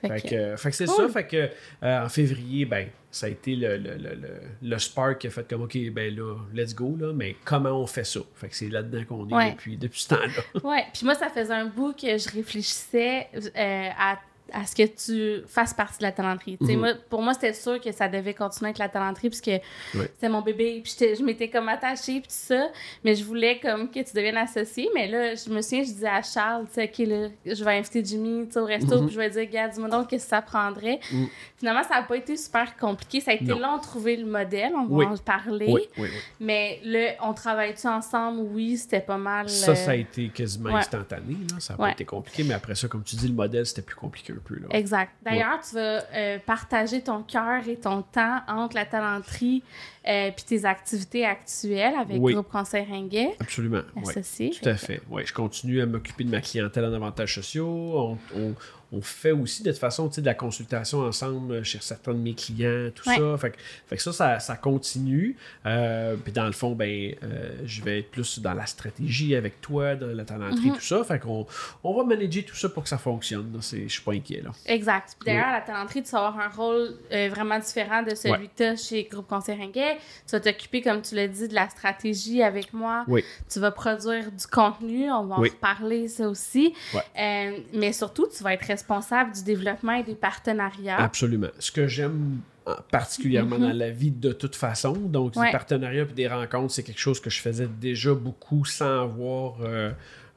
Fait 0.00 0.08
Fait 0.20 0.28
que- 0.28 0.56
fait 0.56 0.70
que 0.70 0.76
c'est 0.76 0.86
Cool. 0.86 1.06
ça. 1.08 1.12
Fait 1.12 1.26
que 1.26 1.48
euh, 1.82 2.04
en 2.04 2.08
février, 2.08 2.64
ben, 2.66 2.86
ça 3.10 3.26
a 3.26 3.28
été 3.30 3.56
le, 3.56 3.76
le, 3.76 3.94
le, 3.96 4.14
le, 4.14 4.28
le 4.62 4.78
spark 4.78 5.18
qui 5.18 5.26
a 5.26 5.30
fait 5.30 5.48
comme 5.48 5.62
OK, 5.62 5.76
ben 5.92 6.14
là, 6.14 6.36
let's 6.54 6.74
go, 6.74 6.96
là, 7.00 7.12
mais 7.12 7.34
comment 7.44 7.70
on 7.80 7.86
fait 7.86 8.04
ça? 8.04 8.20
Fait 8.34 8.48
que 8.48 8.54
c'est 8.56 8.68
là-dedans 8.68 9.04
qu'on 9.08 9.28
est 9.28 9.34
Ouais. 9.34 9.50
depuis, 9.52 9.76
depuis 9.76 10.00
ce 10.02 10.08
temps-là. 10.10 10.60
Ouais, 10.62 10.84
puis 10.92 11.04
moi, 11.04 11.14
ça 11.14 11.28
faisait 11.28 11.52
un 11.54 11.66
bout 11.66 11.92
que 11.92 12.16
je 12.18 12.28
réfléchissais 12.30 13.28
euh, 13.34 13.88
à, 13.98 14.18
à 14.52 14.66
ce 14.66 14.74
que 14.74 14.86
tu 14.86 15.46
fasses 15.48 15.74
partie 15.74 15.98
de 15.98 16.02
la 16.04 16.12
talenterie. 16.12 16.56
Mhm. 16.60 16.76
moi, 16.78 16.92
pour 17.08 17.22
moi, 17.22 17.34
c'était 17.34 17.52
sûr 17.52 17.80
que 17.80 17.92
ça 17.92 18.08
devait 18.08 18.34
continuer 18.34 18.68
avec 18.68 18.78
la 18.78 18.88
talenterie, 18.88 19.28
puisque 19.30 19.50
c'était 19.92 20.28
mon 20.28 20.42
bébé, 20.42 20.82
puis 20.84 20.94
je 21.16 21.22
m'étais 21.22 21.48
comme 21.48 21.68
attachée, 21.68 22.20
puis 22.20 22.22
tout 22.22 22.26
ça, 22.28 22.68
mais 23.04 23.14
je 23.14 23.24
voulais 23.24 23.58
comme 23.60 23.90
que 23.90 24.00
tu 24.00 24.14
deviennes 24.14 24.36
associé. 24.36 24.88
Mais 24.94 25.08
là, 25.08 25.34
je 25.34 25.50
me 25.50 25.60
souviens, 25.62 25.82
je 25.82 25.88
disais 25.92 26.08
à 26.08 26.22
Charles, 26.22 26.66
tu 26.66 26.74
sais, 26.74 26.84
OK, 26.92 27.06
là, 27.08 27.28
je 27.54 27.64
vais 27.64 27.78
inviter 27.78 28.04
Jimmy 28.04 28.48
au 28.56 28.64
resto, 28.64 28.96
Mhm. 28.98 29.06
puis 29.06 29.14
je 29.14 29.20
vais 29.20 29.30
dire, 29.30 29.50
gars, 29.50 29.68
dis-moi 29.68 29.88
donc 29.88 30.08
qu'est-ce 30.08 30.24
que 30.24 30.30
ça 30.30 30.42
prendrait? 30.42 31.00
Mhm. 31.12 31.28
Finalement, 31.56 31.82
ça 31.82 31.96
n'a 31.96 32.02
pas 32.02 32.16
été 32.16 32.36
super 32.36 32.76
compliqué. 32.76 33.20
Ça 33.20 33.32
a 33.32 33.34
été 33.34 33.44
Non. 33.44 33.58
long 33.58 33.76
de 33.76 33.82
trouver 33.82 34.16
le 34.16 34.26
modèle, 34.26 34.72
on 34.74 34.86
va 34.86 34.94
Oui. 34.96 35.04
en 35.06 35.16
parler. 35.16 35.88
Oui. 35.98 36.08
Mais 36.38 36.80
là, 36.84 37.14
on 37.22 37.34
travaille-tu 37.34 37.86
ensemble? 37.86 38.40
Oui, 38.52 38.76
c'était 38.76 39.00
pas 39.00 39.18
mal. 39.18 39.48
Ça, 39.48 39.74
ça 39.74 39.90
a 39.90 39.94
euh, 39.94 39.98
été 39.98 40.28
quasiment 40.28 40.70
ouais. 40.70 40.76
instantané. 40.80 41.34
Là. 41.50 41.60
Ça 41.60 41.74
n'a 41.74 41.78
pas 41.78 41.90
été 41.92 42.04
compliqué, 42.04 42.44
mais 42.44 42.54
après 42.54 42.74
ça, 42.74 42.88
comme 42.88 43.02
tu 43.02 43.16
dis, 43.16 43.28
le 43.28 43.34
modèle, 43.34 43.66
c'était 43.66 43.82
plus 43.82 43.96
compliqué 43.96 44.32
Là. 44.48 44.66
Exact. 44.70 45.12
D'ailleurs, 45.22 45.60
tu 45.68 45.74
vas 45.74 46.02
euh, 46.14 46.38
partager 46.44 47.02
ton 47.02 47.22
cœur 47.22 47.66
et 47.68 47.76
ton 47.76 48.02
temps 48.02 48.40
entre 48.48 48.74
la 48.76 48.86
talenterie 48.86 49.62
et 50.04 50.32
puis 50.34 50.44
tes 50.44 50.64
activités 50.64 51.24
actuelles 51.26 51.94
avec 52.00 52.16
Oui. 52.20 52.32
Groupe 52.34 52.48
Conseil 52.48 52.84
Ringuet, 52.90 53.36
Absolument. 53.40 53.82
associé. 54.06 54.50
Tout 54.50 54.68
à 54.68 54.74
fait. 54.74 55.00
Ouais, 55.10 55.24
je 55.26 55.32
continue 55.34 55.80
à 55.80 55.86
m'occuper 55.86 56.24
de 56.24 56.30
ma 56.30 56.40
clientèle 56.40 56.84
en 56.86 56.92
avantages 56.92 57.34
sociaux. 57.34 57.68
On, 57.68 58.18
on- 58.36 58.54
on 58.92 59.00
fait 59.02 59.30
aussi 59.32 59.62
de 59.62 59.70
toute 59.70 59.80
façon 59.80 60.08
de 60.08 60.20
la 60.24 60.34
consultation 60.34 61.00
ensemble 61.00 61.62
chez 61.64 61.78
certains 61.80 62.12
de 62.12 62.18
mes 62.18 62.34
clients, 62.34 62.90
tout 62.94 63.08
Ouais. 63.08 63.16
ça. 63.16 63.36
Fait 63.38 63.50
que, 63.52 63.56
fait 63.88 63.96
que 63.96 64.02
ça, 64.02 64.12
ça, 64.12 64.38
ça 64.40 64.56
continue. 64.56 65.36
Euh, 65.66 66.16
puis 66.16 66.32
dans 66.32 66.46
le 66.46 66.52
fond, 66.52 66.72
ben, 66.72 67.14
euh, 67.22 67.52
je 67.64 67.82
vais 67.82 68.00
être 68.00 68.10
plus 68.10 68.40
dans 68.40 68.54
la 68.54 68.66
stratégie 68.66 69.34
avec 69.36 69.60
toi, 69.60 69.94
dans 69.94 70.08
la 70.08 70.24
talenterie, 70.24 70.70
Mhm. 70.70 70.74
tout 70.76 70.80
ça. 70.82 71.04
Fait 71.04 71.18
qu'on 71.20 71.46
on 71.84 71.94
va 71.96 72.04
manager 72.04 72.44
tout 72.44 72.56
ça 72.56 72.68
pour 72.68 72.82
que 72.82 72.88
ça 72.88 72.98
fonctionne. 72.98 73.52
Je 73.60 73.86
suis 73.88 74.02
pas 74.02 74.12
inquiet. 74.12 74.40
Là. 74.42 74.50
Exact. 74.66 75.16
Puis 75.18 75.26
d'ailleurs, 75.26 75.46
à 75.48 75.52
la 75.52 75.60
talenterie, 75.60 76.02
tu 76.02 76.10
vas 76.10 76.26
avoir 76.26 76.40
un 76.40 76.48
rôle 76.48 76.94
euh, 77.12 77.28
vraiment 77.30 77.58
différent 77.58 78.02
de 78.02 78.14
celui 78.14 78.32
Ouais. 78.32 78.48
que 78.48 78.56
tu 78.56 78.62
as 78.64 78.76
chez 78.76 79.04
Groupe 79.04 79.26
Conseil 79.28 79.56
Ringuet. 79.58 79.98
Tu 80.26 80.32
vas 80.32 80.40
t'occuper, 80.40 80.82
comme 80.82 81.02
tu 81.02 81.14
l'as 81.14 81.28
dit, 81.28 81.48
de 81.48 81.54
la 81.54 81.68
stratégie 81.68 82.42
avec 82.42 82.72
moi. 82.72 83.04
Oui. 83.08 83.24
Tu 83.52 83.60
vas 83.60 83.70
produire 83.70 84.30
du 84.32 84.46
contenu. 84.46 85.10
On 85.10 85.24
va 85.26 85.38
Oui. 85.38 85.48
en 85.48 85.52
reparler, 85.52 86.08
ça 86.08 86.28
aussi. 86.28 86.74
Ouais. 86.94 87.00
Euh, 87.18 87.58
mais 87.72 87.92
surtout, 87.92 88.26
tu 88.36 88.42
vas 88.42 88.54
être 88.54 88.60
responsable 88.84 89.32
du 89.32 89.42
développement 89.44 89.92
et 89.92 90.02
des 90.02 90.14
partenariats. 90.14 90.96
Absolument. 90.98 91.48
Ce 91.58 91.70
que 91.70 91.86
j'aime 91.86 92.38
euh, 92.68 92.74
particulièrement 92.90 93.56
Mhm. 93.58 93.62
dans 93.68 93.72
la 93.72 93.90
vie 93.90 94.10
de 94.10 94.32
toute 94.32 94.54
façon, 94.54 94.92
donc 94.92 95.34
Ouais. 95.36 95.46
des 95.46 95.52
partenariats 95.52 96.02
et 96.02 96.12
des 96.14 96.28
rencontres, 96.28 96.72
c'est 96.74 96.82
quelque 96.82 97.00
chose 97.00 97.18
que 97.20 97.30
je 97.30 97.40
faisais 97.40 97.66
déjà 97.66 98.14
beaucoup 98.14 98.64
sans 98.64 99.02
avoir 99.02 99.54
euh, 99.62 99.90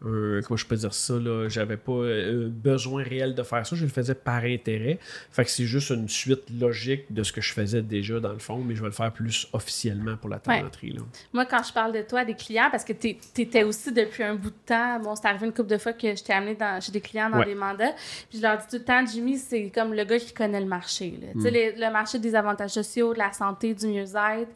un- 0.05 0.41
comment 0.41 0.57
je 0.57 0.65
peux 0.65 0.75
dire 0.75 0.94
ça 0.94 1.13
là, 1.15 1.47
j'avais 1.50 1.77
pas 1.77 1.91
euh, 1.94 2.50
besoin 2.50 3.03
réel 3.03 3.35
de 3.35 3.44
faire 3.44 3.65
ça, 3.65 3.75
je 3.75 3.83
le 3.83 3.89
faisais 3.89 4.15
par 4.15 4.44
intérêt. 4.44 5.00
Fait 5.31 5.45
que 5.45 5.50
c'est 5.51 5.65
juste 5.65 5.89
une 5.91 6.09
suite 6.09 6.44
logique 6.59 7.11
de 7.13 7.23
ce 7.23 7.31
que 7.31 7.41
je 7.41 7.53
faisais 7.53 7.81
déjà 7.81 8.19
dans 8.19 8.33
le 8.33 8.39
fond, 8.39 8.57
mais 8.63 8.75
je 8.75 8.81
vais 8.81 8.88
le 8.88 8.94
faire 8.94 9.11
plus 9.13 9.47
officiellement 9.53 10.17
pour 10.17 10.29
la 10.29 10.38
Ouais. 10.38 10.41
talenterie 10.59 10.91
là. 10.94 11.01
Moi, 11.33 11.45
quand 11.45 11.63
je 11.63 11.71
parle 11.73 11.94
de 11.94 12.01
toi 12.01 12.19
à 12.21 12.25
des 12.25 12.35
clients, 12.35 12.69
parce 12.71 12.83
que 12.83 12.94
tu 12.94 13.15
étais 13.38 13.63
aussi 13.63 13.91
depuis 13.91 14.23
un 14.23 14.35
bout 14.35 14.50
de 14.50 14.55
temps, 14.65 15.00
bon, 15.00 15.15
c'est 15.15 15.27
arrivé 15.27 15.45
une 15.45 15.53
couple 15.53 15.69
de 15.69 15.77
fois 15.77 15.94
que 15.94 16.15
je 16.15 16.23
t'ai 16.23 16.33
amené 16.33 16.55
dans, 16.55 16.81
chez 16.81 16.91
des 16.91 17.01
clients 17.01 17.29
dans 17.29 17.39
Ouais. 17.39 17.45
des 17.45 17.55
mandats, 17.55 17.94
puis 18.29 18.38
je 18.39 18.41
leur 18.41 18.57
dis 18.57 18.65
tout 18.69 18.77
le 18.77 18.83
temps, 18.83 19.05
Jimmy, 19.05 19.38
c'est 19.38 19.69
comme 19.73 19.94
le 19.94 20.03
gars 20.03 20.19
qui 20.19 20.33
connaît 20.33 20.59
le 20.61 20.67
marché. 20.67 21.17
là. 21.21 21.27
Tu 21.33 21.41
sais, 21.41 21.50
Mm. 21.50 21.53
les- 21.53 21.71
le 21.73 21.91
marché 21.91 22.19
des 22.19 22.35
avantages 22.35 22.71
sociaux, 22.71 23.13
de 23.13 23.19
la 23.19 23.31
santé, 23.33 23.73
du 23.73 23.88
mieux-être. 23.88 24.50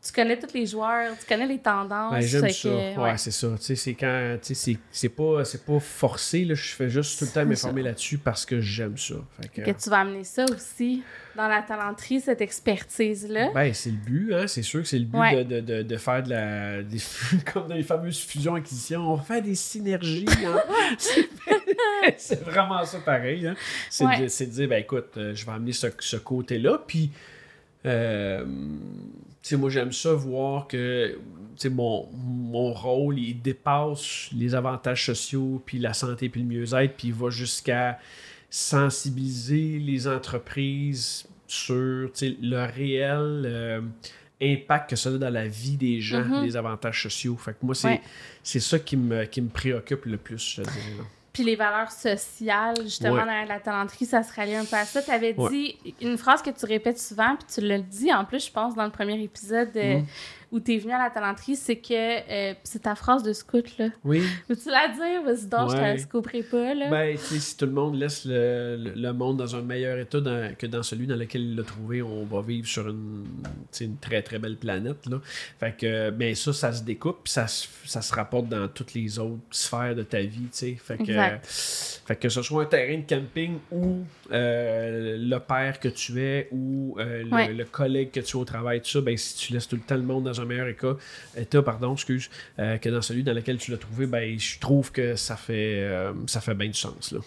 Tu 0.00 0.12
connais 0.12 0.38
tous 0.38 0.54
les 0.54 0.64
joueurs, 0.64 1.12
tu 1.18 1.26
connais 1.26 1.46
les 1.48 1.58
tendances. 1.58 2.24
J'aime 2.24 2.42
fait 2.44 2.50
ça. 2.52 2.68
que, 2.68 2.74
ouais, 2.74 2.96
ouais. 3.02 3.18
c'est 3.18 3.32
ça. 3.32 3.48
Tu 3.58 3.64
sais, 3.64 3.74
c'est 3.76 3.94
quand. 3.94 4.38
Tu 4.40 4.54
sais, 4.54 4.76
c'est- 4.92 5.08
pas, 5.08 5.44
c'est 5.44 5.64
pas 5.66 5.80
forcé. 5.80 6.44
Là. 6.44 6.54
Je 6.54 6.68
fais 6.70 6.88
juste 6.88 7.18
tout 7.18 7.24
le 7.24 7.30
temps 7.32 7.44
m'informer 7.44 7.82
là-dessus 7.82 8.16
parce 8.16 8.46
que 8.46 8.60
j'aime 8.60 8.96
ça. 8.96 9.14
Fait 9.40 9.48
que, 9.48 9.70
Que 9.72 9.76
tu 9.82 9.90
vas 9.90 9.98
amener 10.00 10.22
ça 10.22 10.44
aussi 10.44 11.02
dans 11.34 11.48
la 11.48 11.62
talenterie, 11.62 12.20
cette 12.20 12.40
expertise-là. 12.40 13.50
Ben, 13.52 13.74
c'est 13.74 13.90
le 13.90 13.96
but, 13.96 14.32
hein? 14.34 14.46
c'est 14.46 14.62
sûr 14.62 14.82
que 14.82 14.86
c'est 14.88 14.98
le 15.00 15.04
but 15.04 15.18
Ouais. 15.18 15.44
de, 15.44 15.60
de, 15.60 15.60
de, 15.78 15.82
de 15.82 15.96
faire 15.96 16.22
de 16.22 16.30
la. 16.30 16.82
des- 16.84 16.98
comme 17.52 17.66
dans 17.66 17.74
les 17.74 17.82
fameuses 17.82 18.20
fusions-acquisitions, 18.20 19.00
on 19.00 19.14
va 19.16 19.22
faire 19.24 19.42
des 19.42 19.56
synergies. 19.56 20.26
hein. 20.46 20.62
c'est, 22.16 22.42
vraiment 22.42 22.84
ça 22.84 22.98
pareil. 23.00 23.46
Hein? 23.48 23.54
C'est, 23.90 24.04
Ouais. 24.06 24.20
de, 24.22 24.28
c'est 24.28 24.46
de 24.46 24.52
dire, 24.52 24.68
ben 24.68 24.80
écoute, 24.80 25.10
euh, 25.16 25.34
je 25.34 25.44
vais 25.44 25.52
amener 25.52 25.72
ce, 25.72 25.88
ce 25.98 26.16
côté-là, 26.16 26.78
puis. 26.86 27.10
Euh, 27.86 28.44
moi, 29.52 29.70
j'aime 29.70 29.92
ça 29.92 30.12
voir 30.12 30.66
que 30.68 31.18
mon, 31.70 32.08
mon 32.12 32.72
rôle, 32.72 33.18
il 33.18 33.40
dépasse 33.40 34.28
les 34.32 34.54
avantages 34.54 35.06
sociaux, 35.06 35.62
puis 35.64 35.78
la 35.78 35.92
santé, 35.94 36.28
puis 36.28 36.42
le 36.42 36.46
mieux-être, 36.48 36.96
puis 36.96 37.08
il 37.08 37.14
va 37.14 37.30
jusqu'à 37.30 37.98
sensibiliser 38.50 39.78
les 39.78 40.06
entreprises 40.08 41.26
sur 41.46 42.10
le 42.20 42.66
réel 42.72 43.42
euh, 43.46 43.80
impact 44.40 44.90
que 44.90 44.96
ça 44.96 45.08
a 45.10 45.18
dans 45.18 45.30
la 45.30 45.48
vie 45.48 45.76
des 45.76 46.00
gens, 46.00 46.24
Mhm. 46.24 46.44
les 46.44 46.56
avantages 46.56 47.02
sociaux. 47.02 47.36
Fait 47.36 47.52
que 47.52 47.58
moi, 47.64 47.74
c'est, 47.74 47.88
Ouais. 47.88 48.60
ça 48.60 48.78
qui 48.78 48.96
me, 48.96 49.24
qui 49.24 49.40
me 49.42 49.48
préoccupe 49.48 50.04
le 50.04 50.16
plus, 50.16 50.56
je 50.56 50.62
dirais. 50.62 50.74
là. 50.98 51.04
Puis 51.38 51.44
les 51.46 51.54
valeurs 51.54 51.92
sociales, 51.92 52.74
justement, 52.82 53.14
Ouais. 53.14 53.24
dans 53.24 53.48
la 53.48 53.60
talenterie, 53.60 54.06
ça 54.06 54.24
se 54.24 54.34
rallie 54.34 54.56
un 54.56 54.64
peu 54.64 54.74
à 54.74 54.84
ça. 54.84 55.00
Tu 55.00 55.10
avais 55.12 55.34
Ouais. 55.38 55.48
dit 55.50 55.76
une 56.00 56.18
phrase 56.18 56.42
que 56.42 56.50
tu 56.50 56.66
répètes 56.66 56.98
souvent, 56.98 57.36
puis 57.36 57.46
tu 57.54 57.60
l'as 57.60 57.78
dit 57.78 58.12
en 58.12 58.24
plus, 58.24 58.44
je 58.46 58.50
pense, 58.50 58.74
dans 58.74 58.82
le 58.84 58.90
premier 58.90 59.22
épisode 59.22 59.70
euh, 59.76 59.98
Mhm. 59.98 60.06
Où 60.50 60.60
tu 60.60 60.74
es 60.74 60.78
venu 60.78 60.92
à 60.92 60.98
la 60.98 61.10
talenterie, 61.10 61.56
c'est 61.56 61.76
que 61.76 61.92
euh, 61.92 62.54
c'est 62.62 62.82
ta 62.82 62.94
phrase 62.94 63.22
de 63.22 63.32
scout, 63.32 63.76
là. 63.78 63.88
Oui. 64.04 64.22
Veux-tu 64.48 64.70
la 64.70 64.88
dire? 64.88 65.22
Vas-y 65.24 65.46
donc, 65.46 65.70
je 65.70 65.76
te 65.76 65.80
la 65.80 66.42
pas, 66.50 66.74
là. 66.74 66.88
Ben, 66.90 67.16
tu 67.16 67.22
sais, 67.24 67.38
si 67.38 67.56
tout 67.56 67.66
le 67.66 67.72
monde 67.72 67.96
laisse 67.96 68.24
le, 68.24 68.76
le- 68.82 68.92
le 68.94 69.12
monde 69.12 69.36
dans 69.36 69.54
un 69.56 69.62
meilleur 69.62 69.98
état 69.98 70.20
dans- 70.20 70.54
que 70.56 70.66
dans 70.66 70.82
celui 70.82 71.06
dans 71.06 71.16
lequel 71.16 71.42
il 71.42 71.56
l'a 71.56 71.62
trouvé, 71.64 72.00
on 72.02 72.24
va 72.24 72.40
vivre 72.42 72.66
sur 72.66 72.88
une, 72.88 73.24
une 73.80 73.96
très 73.98 74.22
très 74.22 74.38
belle 74.38 74.56
planète. 74.56 75.06
Là. 75.06 75.20
Fait 75.60 75.76
que, 75.76 76.10
ben, 76.10 76.34
ça, 76.34 76.52
ça 76.52 76.72
se 76.72 76.82
découpe, 76.82 77.18
puis 77.24 77.32
ça, 77.32 77.46
se- 77.46 77.68
ça 77.84 78.00
se 78.02 78.14
rapporte 78.14 78.48
dans 78.48 78.68
toutes 78.68 78.94
les 78.94 79.18
autres 79.18 79.38
sphères 79.50 79.94
de 79.94 80.02
ta 80.02 80.20
vie, 80.20 80.42
tu 80.44 80.48
sais. 80.52 80.76
Fait 80.82 80.96
que, 80.96 81.02
Exact. 81.02 81.46
fait 81.46 82.16
que 82.16 82.28
ce 82.28 82.42
soit 82.42 82.62
un 82.62 82.66
terrain 82.66 82.98
de 82.98 83.06
camping 83.06 83.58
ou 83.70 83.98
euh, 84.32 85.16
le 85.18 85.38
père 85.40 85.78
que 85.80 85.88
tu 85.88 86.20
es 86.22 86.48
ou 86.52 86.96
euh, 86.98 87.22
le, 87.24 87.28
Ouais. 87.30 87.52
le 87.52 87.64
collègue 87.64 88.10
que 88.10 88.20
tu 88.20 88.36
as 88.36 88.40
au 88.40 88.44
travail, 88.44 88.80
tout 88.80 88.88
ça, 88.90 89.00
ben, 89.00 89.16
si 89.16 89.36
tu 89.36 89.52
laisses 89.52 89.68
tout 89.68 89.76
le 89.76 89.82
temps 89.82 89.96
le 89.96 90.02
monde 90.02 90.24
dans 90.24 90.37
un 90.40 90.44
meilleur 90.44 90.68
état, 90.68 90.96
état 91.36 91.62
pardon, 91.62 91.94
excuse, 91.94 92.30
euh, 92.58 92.78
que 92.78 92.88
dans 92.88 93.02
celui 93.02 93.22
dans 93.22 93.32
lequel 93.32 93.58
tu 93.58 93.70
l'as 93.70 93.78
trouvé, 93.78 94.06
ben, 94.06 94.38
je 94.38 94.58
trouve 94.58 94.92
que 94.92 95.16
ça 95.16 95.36
fait, 95.36 95.80
euh, 95.80 96.12
ça 96.26 96.40
fait 96.40 96.54
bien 96.54 96.68
du 96.68 96.74
sens. 96.78 97.12
Là. 97.12 97.20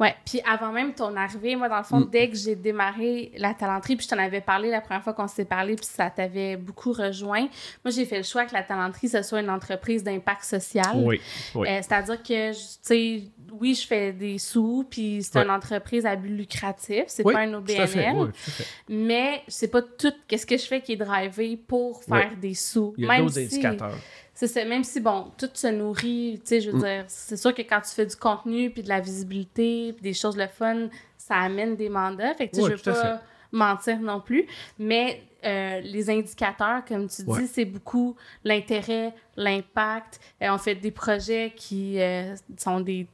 Ouais, 0.00 0.14
puis 0.24 0.40
avant 0.48 0.70
même 0.70 0.94
ton 0.94 1.16
arrivée, 1.16 1.56
moi, 1.56 1.68
dans 1.68 1.78
le 1.78 1.82
fond, 1.82 1.98
Mm. 2.00 2.10
dès 2.10 2.30
que 2.30 2.36
j'ai 2.36 2.54
démarré 2.54 3.32
la 3.36 3.52
talenterie, 3.52 3.96
puis 3.96 4.04
je 4.04 4.14
t'en 4.14 4.22
avais 4.22 4.40
parlé 4.40 4.70
la 4.70 4.80
première 4.80 5.02
fois 5.02 5.12
qu'on 5.12 5.26
s'est 5.26 5.44
parlé, 5.44 5.74
puis 5.74 5.86
ça 5.86 6.08
t'avait 6.08 6.56
beaucoup 6.56 6.92
rejoint, 6.92 7.48
moi, 7.84 7.92
j'ai 7.92 8.04
fait 8.04 8.18
le 8.18 8.22
choix 8.22 8.44
que 8.44 8.54
la 8.54 8.62
talenterie, 8.62 9.08
ce 9.08 9.22
soit 9.22 9.40
une 9.40 9.50
entreprise 9.50 10.04
d'impact 10.04 10.44
social. 10.44 10.92
Oui, 10.94 11.20
oui. 11.56 11.68
Euh, 11.68 11.80
C'est-à-dire 11.82 12.22
que, 12.22 12.52
tu 12.52 12.58
sais, 12.82 13.22
oui, 13.52 13.74
je 13.74 13.86
fais 13.86 14.12
des 14.12 14.38
sous, 14.38 14.86
puis 14.88 15.22
c'est 15.22 15.38
Ouais. 15.38 15.44
une 15.44 15.50
entreprise 15.50 16.04
à 16.06 16.16
but 16.16 16.28
lucratif, 16.28 17.04
c'est 17.08 17.24
Oui, 17.24 17.34
pas 17.34 17.40
un 17.40 17.60
tout 17.62 17.72
à 17.78 17.86
fait, 17.86 18.08
OBNL, 18.10 18.16
oui, 18.16 18.26
tout 18.28 18.32
à 18.48 18.50
fait. 18.52 18.64
mais 18.88 19.42
c'est 19.48 19.68
pas 19.68 19.82
tout 19.82 20.12
qu'est-ce 20.26 20.46
que 20.46 20.56
je 20.56 20.64
fais 20.66 20.80
qui 20.80 20.92
est 20.92 20.96
drivé 20.96 21.56
pour 21.56 22.02
faire 22.04 22.36
des 22.36 22.54
sous. 22.54 22.94
Il 22.96 23.04
y 23.04 23.08
a 23.10 23.18
d'autres 23.18 23.32
si- 23.32 23.40
indicateurs. 23.44 23.98
c'est 24.34 24.46
ça, 24.46 24.64
même 24.64 24.84
si, 24.84 25.00
bon, 25.00 25.32
tout 25.38 25.50
se 25.54 25.66
nourrit, 25.68 26.40
tu 26.42 26.46
sais, 26.48 26.60
je 26.60 26.70
veux 26.70 26.78
Mm. 26.78 26.82
dire, 26.82 27.04
c'est 27.08 27.36
sûr 27.36 27.54
que 27.54 27.62
quand 27.62 27.80
tu 27.80 27.90
fais 27.90 28.06
du 28.06 28.16
contenu, 28.16 28.70
puis 28.70 28.82
de 28.82 28.88
la 28.88 29.00
visibilité, 29.00 29.92
puis 29.92 30.02
des 30.02 30.14
choses 30.14 30.36
le 30.36 30.46
fun, 30.46 30.88
ça 31.16 31.36
amène 31.36 31.76
des 31.76 31.88
mandats. 31.88 32.34
Fait 32.34 32.48
que, 32.48 32.54
tu 32.56 32.62
sais, 32.62 32.70
je 32.70 32.74
veux 32.76 32.92
pas 32.94 33.20
mentir 33.52 33.98
non 34.00 34.20
plus. 34.20 34.46
Mais 34.78 35.22
euh, 35.44 35.80
les 35.80 36.10
indicateurs, 36.10 36.84
comme 36.86 37.08
tu 37.08 37.22
dis, 37.22 37.28
Ouais. 37.30 37.46
c'est 37.46 37.64
beaucoup 37.64 38.16
l'intérêt, 38.44 39.14
l'impact. 39.36 40.20
Euh, 40.42 40.48
on 40.50 40.58
fait 40.58 40.74
des 40.74 40.90
projets 40.90 41.52
qui 41.54 42.00
euh, 42.00 42.34
sont 42.56 42.80
des, 42.80 43.06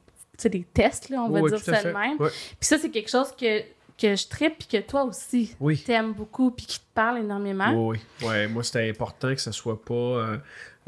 des 0.44 0.64
tests, 0.72 1.08
là, 1.10 1.22
on 1.22 1.30
va 1.30 1.40
dire 1.48 1.58
ça 1.58 1.82
de 1.82 1.88
même. 1.90 2.18
Puis 2.18 2.28
ça, 2.60 2.78
c'est 2.78 2.90
quelque 2.90 3.10
chose 3.10 3.32
que, 3.38 3.60
que 3.96 4.16
je 4.16 4.26
tripe 4.28 4.58
puis 4.58 4.68
que 4.68 4.86
toi 4.86 5.04
aussi 5.04 5.54
Oui. 5.60 5.78
t'aimes 5.84 6.12
beaucoup 6.12 6.50
puis 6.50 6.66
qui 6.66 6.78
te 6.80 6.84
parle 6.94 7.18
énormément. 7.18 7.70
Oui, 7.88 7.98
oui. 8.22 8.26
Ouais, 8.28 8.48
moi, 8.48 8.62
c'était 8.62 8.88
important 8.88 9.34
que 9.34 9.40
ça 9.40 9.52
soit 9.52 9.82
pas. 9.84 9.94
euh, 9.94 10.36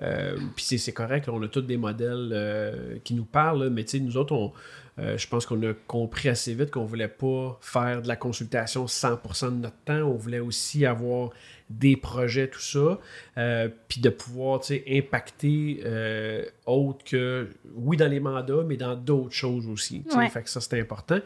euh, 0.02 0.36
Puis 0.54 0.78
c'est- 0.78 0.92
correct, 0.92 1.28
on 1.28 1.42
a 1.42 1.48
tous 1.48 1.62
des 1.62 1.76
modèles 1.76 2.30
euh, 2.32 2.96
qui 3.04 3.14
nous 3.14 3.24
parlent, 3.24 3.64
là, 3.64 3.70
mais 3.70 3.84
tu 3.84 3.92
sais, 3.98 4.00
nous 4.00 4.16
autres, 4.16 4.34
on, 4.34 4.52
euh, 4.98 5.18
je 5.18 5.28
pense 5.28 5.44
qu'on 5.44 5.62
a 5.62 5.74
compris 5.86 6.28
assez 6.30 6.54
vite 6.54 6.70
qu'on 6.70 6.84
voulait 6.86 7.06
pas 7.08 7.58
faire 7.60 8.00
de 8.02 8.08
la 8.08 8.16
consultation 8.16 8.86
100% 8.86 9.46
de 9.50 9.62
notre 9.62 9.76
temps. 9.84 10.00
On 10.02 10.14
voulait 10.16 10.40
aussi 10.40 10.86
avoir 10.86 11.30
des 11.68 11.96
projets, 11.96 12.48
tout 12.48 12.60
ça, 12.60 12.98
euh, 13.38 13.68
puis 13.88 14.00
de 14.00 14.08
pouvoir 14.08 14.60
impacter 14.88 15.80
euh, 15.84 16.44
autre 16.64 17.04
que, 17.04 17.48
oui, 17.74 17.96
dans 17.96 18.08
les 18.08 18.20
mandats, 18.20 18.62
mais 18.66 18.76
dans 18.76 18.94
d'autres 18.94 19.34
choses 19.34 19.66
aussi. 19.68 20.02
Ouais. 20.14 20.28
Fait 20.30 20.42
que 20.42 20.48
ça, 20.50 20.60
c'était 20.60 20.80
important. 20.80 21.18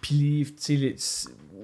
Puis, 0.00 0.54
les- 0.68 0.96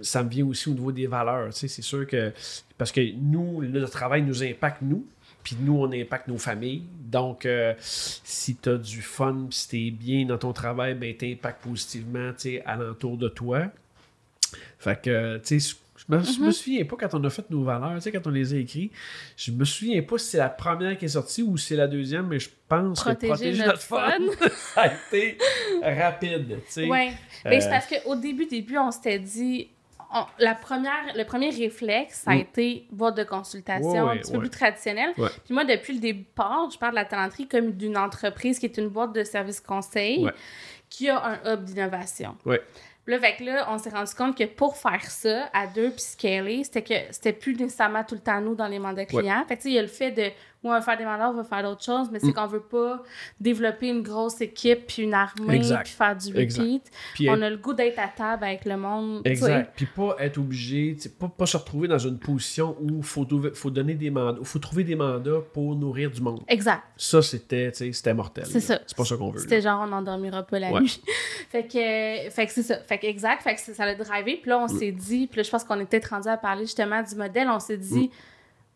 ça 0.02 0.22
me 0.22 0.30
vient 0.30 0.46
aussi 0.46 0.68
au 0.70 0.72
niveau 0.72 0.92
des 0.92 1.06
valeurs. 1.06 1.52
C'est 1.52 1.68
sûr 1.68 2.06
que. 2.06 2.32
Parce 2.78 2.90
que 2.90 3.00
nous, 3.14 3.62
notre 3.64 3.90
travail 3.92 4.22
nous 4.22 4.42
impacte, 4.42 4.80
nous. 4.82 5.06
Puis 5.42 5.56
nous, 5.60 5.76
on 5.78 5.90
impacte 5.92 6.28
nos 6.28 6.38
familles. 6.38 6.82
Donc, 7.10 7.46
euh, 7.46 7.74
si 7.80 8.56
tu 8.56 8.68
as 8.68 8.76
du 8.76 9.02
fun, 9.02 9.46
si 9.50 9.68
tu 9.68 9.86
es 9.86 9.90
bien 9.90 10.26
dans 10.26 10.38
ton 10.38 10.52
travail, 10.52 10.94
ben, 10.94 11.14
tu 11.16 11.32
impactes 11.32 11.62
positivement 11.62 12.30
tu 12.32 12.42
sais, 12.56 12.62
alentour 12.64 13.16
de 13.16 13.28
toi. 13.28 13.64
Fait 14.78 15.00
que, 15.00 15.38
tu 15.38 15.60
sais, 15.60 15.76
je 15.96 16.04
me, 16.08 16.46
me 16.46 16.50
souviens 16.50 16.84
pas 16.84 16.96
quand 16.98 17.14
on 17.14 17.24
a 17.24 17.30
fait 17.30 17.48
nos 17.50 17.62
valeurs, 17.62 17.94
tu 17.96 18.00
sais, 18.02 18.12
quand 18.12 18.26
on 18.26 18.30
les 18.30 18.54
a 18.54 18.56
écrits. 18.56 18.90
Je 19.36 19.52
me 19.52 19.64
souviens 19.64 20.00
pas 20.02 20.18
si 20.18 20.30
c'est 20.30 20.38
la 20.38 20.48
première 20.48 20.96
qui 20.96 21.04
est 21.04 21.08
sortie 21.08 21.42
ou 21.42 21.56
si 21.56 21.68
c'est 21.68 21.76
la 21.76 21.86
deuxième, 21.88 22.26
mais 22.26 22.38
je 22.38 22.48
pense 22.68 23.00
Protéger 23.00 23.28
que 23.28 23.34
protéger 23.34 23.58
notre 23.58 23.68
notre 23.68 23.82
fun, 23.82 24.48
ça 24.74 24.82
a 24.82 24.86
été 24.86 25.38
rapide. 25.82 26.48
tu 26.66 26.72
sais. 26.72 26.86
Ouais. 26.88 27.12
Ben, 27.44 27.60
c'est 27.60 27.66
Euh, 27.66 27.70
parce 27.70 27.86
qu'au 27.86 28.16
début, 28.16 28.46
début, 28.46 28.78
on 28.78 28.90
s'était 28.90 29.18
dit. 29.18 29.68
On- 30.12 30.26
la 30.38 30.54
première, 30.54 31.14
le 31.16 31.24
premier 31.24 31.50
réflexe, 31.50 32.20
ça 32.24 32.32
a 32.32 32.34
Mm. 32.34 32.38
été 32.38 32.86
boîte 32.90 33.16
de 33.16 33.24
consultation, 33.24 33.90
Ouais, 34.06 34.12
un 34.12 34.16
petit 34.16 34.30
peu 34.32 34.38
ouais. 34.38 34.42
plus 34.48 34.50
traditionnel. 34.50 35.12
Ouais. 35.18 35.28
Puis 35.44 35.54
moi, 35.54 35.64
depuis 35.64 35.94
le 35.94 36.00
départ, 36.00 36.68
je 36.72 36.78
parle 36.78 36.92
de 36.92 36.96
la 36.96 37.04
talenterie 37.04 37.46
comme 37.48 37.72
d'une 37.72 37.96
entreprise 37.96 38.58
qui 38.58 38.66
est 38.66 38.76
une 38.78 38.88
boîte 38.88 39.12
de 39.12 39.24
services 39.24 39.60
conseils 39.60 40.24
Ouais. 40.24 40.32
qui 40.88 41.08
a 41.08 41.22
un 41.24 41.52
hub 41.54 41.64
d'innovation. 41.64 42.36
Là, 43.06 43.18
fait 43.18 43.34
que 43.36 43.44
là, 43.44 43.66
on 43.70 43.78
s'est 43.78 43.90
rendu 43.90 44.14
compte 44.14 44.36
que 44.38 44.44
pour 44.44 44.76
faire 44.76 45.10
ça, 45.10 45.48
à 45.52 45.66
deux, 45.66 45.90
puis 45.90 46.00
scaler, 46.00 46.62
c'était 46.62 46.82
que 46.82 46.94
c'était 47.12 47.32
plus 47.32 47.56
nécessairement 47.56 48.04
tout 48.04 48.14
le 48.14 48.20
temps 48.20 48.40
nous 48.40 48.54
dans 48.54 48.68
les 48.68 48.78
mandats 48.78 49.04
clients. 49.06 49.42
Fait 49.48 49.56
que, 49.56 49.62
tu 49.62 49.64
sais, 49.64 49.68
il 49.70 49.74
y 49.74 49.78
a 49.78 49.82
le 49.82 49.88
fait 49.88 50.12
de, 50.12 50.30
oui, 50.62 50.68
on 50.70 50.72
va 50.72 50.82
faire 50.82 50.98
des 50.98 51.04
mandats, 51.04 51.30
on 51.30 51.34
va 51.34 51.44
faire 51.44 51.62
d'autres 51.62 51.82
choses, 51.84 52.10
mais 52.12 52.18
c'est 52.20 52.28
Mm. 52.28 52.34
qu'on 52.34 52.46
veut 52.46 52.60
pas 52.60 53.02
développer 53.40 53.88
une 53.88 54.02
grosse 54.02 54.40
équipe, 54.40 54.86
puis 54.86 55.02
une 55.04 55.14
armée, 55.14 55.54
Exact. 55.56 55.84
puis 55.84 55.92
faire 55.94 56.14
du 56.16 56.28
repeat. 56.36 56.90
Puis 57.14 57.30
On 57.30 57.40
a 57.40 57.48
le 57.48 57.56
goût 57.56 57.72
d'être 57.72 57.98
à 57.98 58.08
table 58.08 58.44
avec 58.44 58.64
le 58.66 58.76
monde. 58.76 59.22
Exact. 59.24 59.72
Puis 59.74 59.86
pas 59.86 60.16
être 60.18 60.38
obligé, 60.38 60.96
pas, 61.18 61.28
pas 61.28 61.46
se 61.46 61.56
retrouver 61.56 61.88
dans 61.88 61.98
une 61.98 62.18
position 62.18 62.76
où 62.80 62.98
il 62.98 63.02
faut, 63.02 63.24
donner 63.70 63.94
des 63.94 64.10
mandats, 64.10 64.40
faut 64.44 64.58
trouver 64.58 64.84
des 64.84 64.94
mandats 64.96 65.40
pour 65.52 65.74
nourrir 65.76 66.10
du 66.10 66.20
monde. 66.20 66.42
Exact. 66.48 66.82
Ça, 66.96 67.22
c'était, 67.22 67.72
mortel. 68.14 68.44
C'est 68.46 68.60
ça. 68.60 68.80
C'est 68.86 68.96
pas 68.96 69.04
ça 69.04 69.16
qu'on 69.16 69.30
veut. 69.30 69.40
C'était 69.40 69.62
genre, 69.62 69.80
on 69.82 69.86
n'endormira 69.86 70.42
pas 70.42 70.58
la 70.58 70.70
Ouais. 70.72 70.80
nuit. 70.80 71.02
fait 71.50 71.64
que, 71.64 72.30
fait 72.30 72.46
que 72.46 72.52
c'est 72.52 72.62
ça. 72.62 72.78
Fait 72.80 72.98
que 72.98 73.06
exact. 73.06 73.42
Fait 73.42 73.54
que 73.54 73.60
ça 73.60 73.84
l'a 73.86 73.94
drivé. 73.94 74.38
Puis 74.42 74.50
là, 74.50 74.58
on 74.58 74.66
Mm. 74.66 74.78
s'est 74.78 74.92
dit, 74.92 75.26
puis 75.26 75.38
là, 75.38 75.42
je 75.42 75.50
pense 75.50 75.64
qu'on 75.64 75.78
peut-être 75.86 76.06
rendu 76.10 76.28
à 76.28 76.36
parler 76.36 76.62
justement 76.66 77.02
du 77.02 77.14
modèle. 77.14 77.48
On 77.48 77.58
s'est 77.60 77.76
dit, 77.78 78.10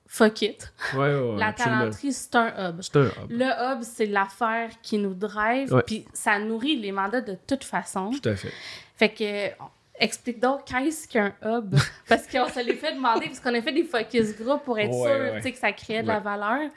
fuck 0.07 0.43
it. 0.43 0.73
Ouais, 0.95 0.99
ouais, 1.01 1.15
ouais, 1.15 1.39
la 1.39 1.53
talenterie, 1.53 2.13
c'est 2.13 2.35
un 2.37 2.71
hub. 2.71 2.81
C'est 2.83 2.97
un 2.97 3.05
hub. 3.07 3.31
Le 3.31 3.45
hub, 3.45 3.83
c'est 3.83 4.07
l'affaire 4.07 4.71
qui 4.83 4.99
nous 4.99 5.15
drive, 5.15 5.83
puis 5.87 6.05
ça 6.13 6.39
nourrit 6.39 6.77
les 6.77 6.93
mandats 6.93 7.21
de 7.21 7.37
toute 7.47 7.65
façon. 7.65 8.11
Tout 8.11 8.29
à 8.29 8.37
fait. 8.37 8.53
Fait 8.97 9.09
que, 9.11 9.65
explique 9.99 10.41
donc 10.41 10.65
qu'est-ce 10.67 11.09
qu'un 11.09 11.35
hub? 11.45 11.75
parce 12.09 12.27
qu'on 12.27 12.49
se 12.49 12.61
l'est 12.65 12.75
fait 12.75 12.95
demander, 12.95 13.27
parce 13.27 13.41
qu'on 13.41 13.55
a 13.55 13.63
fait 13.63 13.73
des 13.73 13.85
focus 13.85 14.37
group 14.37 14.63
pour 14.65 14.79
être 14.79 14.93
sûr 14.93 15.53
que 15.53 15.59
ça 15.59 15.73
créait 15.73 16.03
de 16.03 16.09
la 16.09 16.21
valeur. 16.21 16.71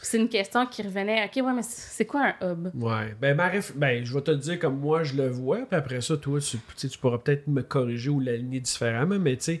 C'est 0.00 0.16
une 0.18 0.28
question 0.28 0.64
qui 0.66 0.82
revenait, 0.82 1.24
OK, 1.24 1.44
ouais, 1.44 1.52
mais 1.52 1.62
c'est 1.62 2.06
quoi 2.06 2.32
un 2.40 2.52
hub? 2.52 2.68
Ouais. 2.80 3.16
Ben, 3.20 3.34
ma 3.36 3.48
réf- 3.48 3.72
ben, 3.74 4.04
je 4.04 4.14
vais 4.14 4.20
te 4.20 4.30
le 4.30 4.36
dire 4.36 4.56
comme 4.60 4.78
moi 4.78 5.02
je 5.02 5.14
le 5.14 5.28
vois, 5.28 5.58
puis 5.66 5.76
après 5.76 6.00
ça, 6.00 6.16
toi, 6.16 6.38
tu, 6.40 6.56
tu 6.88 6.98
pourras 6.98 7.18
peut-être 7.18 7.48
me 7.48 7.62
corriger 7.62 8.08
ou 8.08 8.20
l'aligner 8.20 8.60
différemment, 8.60 9.18
mais 9.18 9.36
tu 9.36 9.42
sais, 9.44 9.60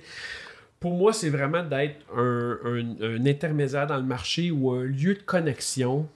pour 0.80 0.94
moi, 0.94 1.12
c'est 1.12 1.30
vraiment 1.30 1.62
d'être 1.64 1.96
un, 2.16 2.58
un- 2.64 3.02
un 3.02 3.26
intermédiaire 3.26 3.86
dans 3.86 3.96
le 3.96 4.02
marché 4.04 4.50
ou 4.50 4.70
un 4.70 4.84
lieu 4.84 5.14
de 5.14 5.22
connexion 5.22 6.08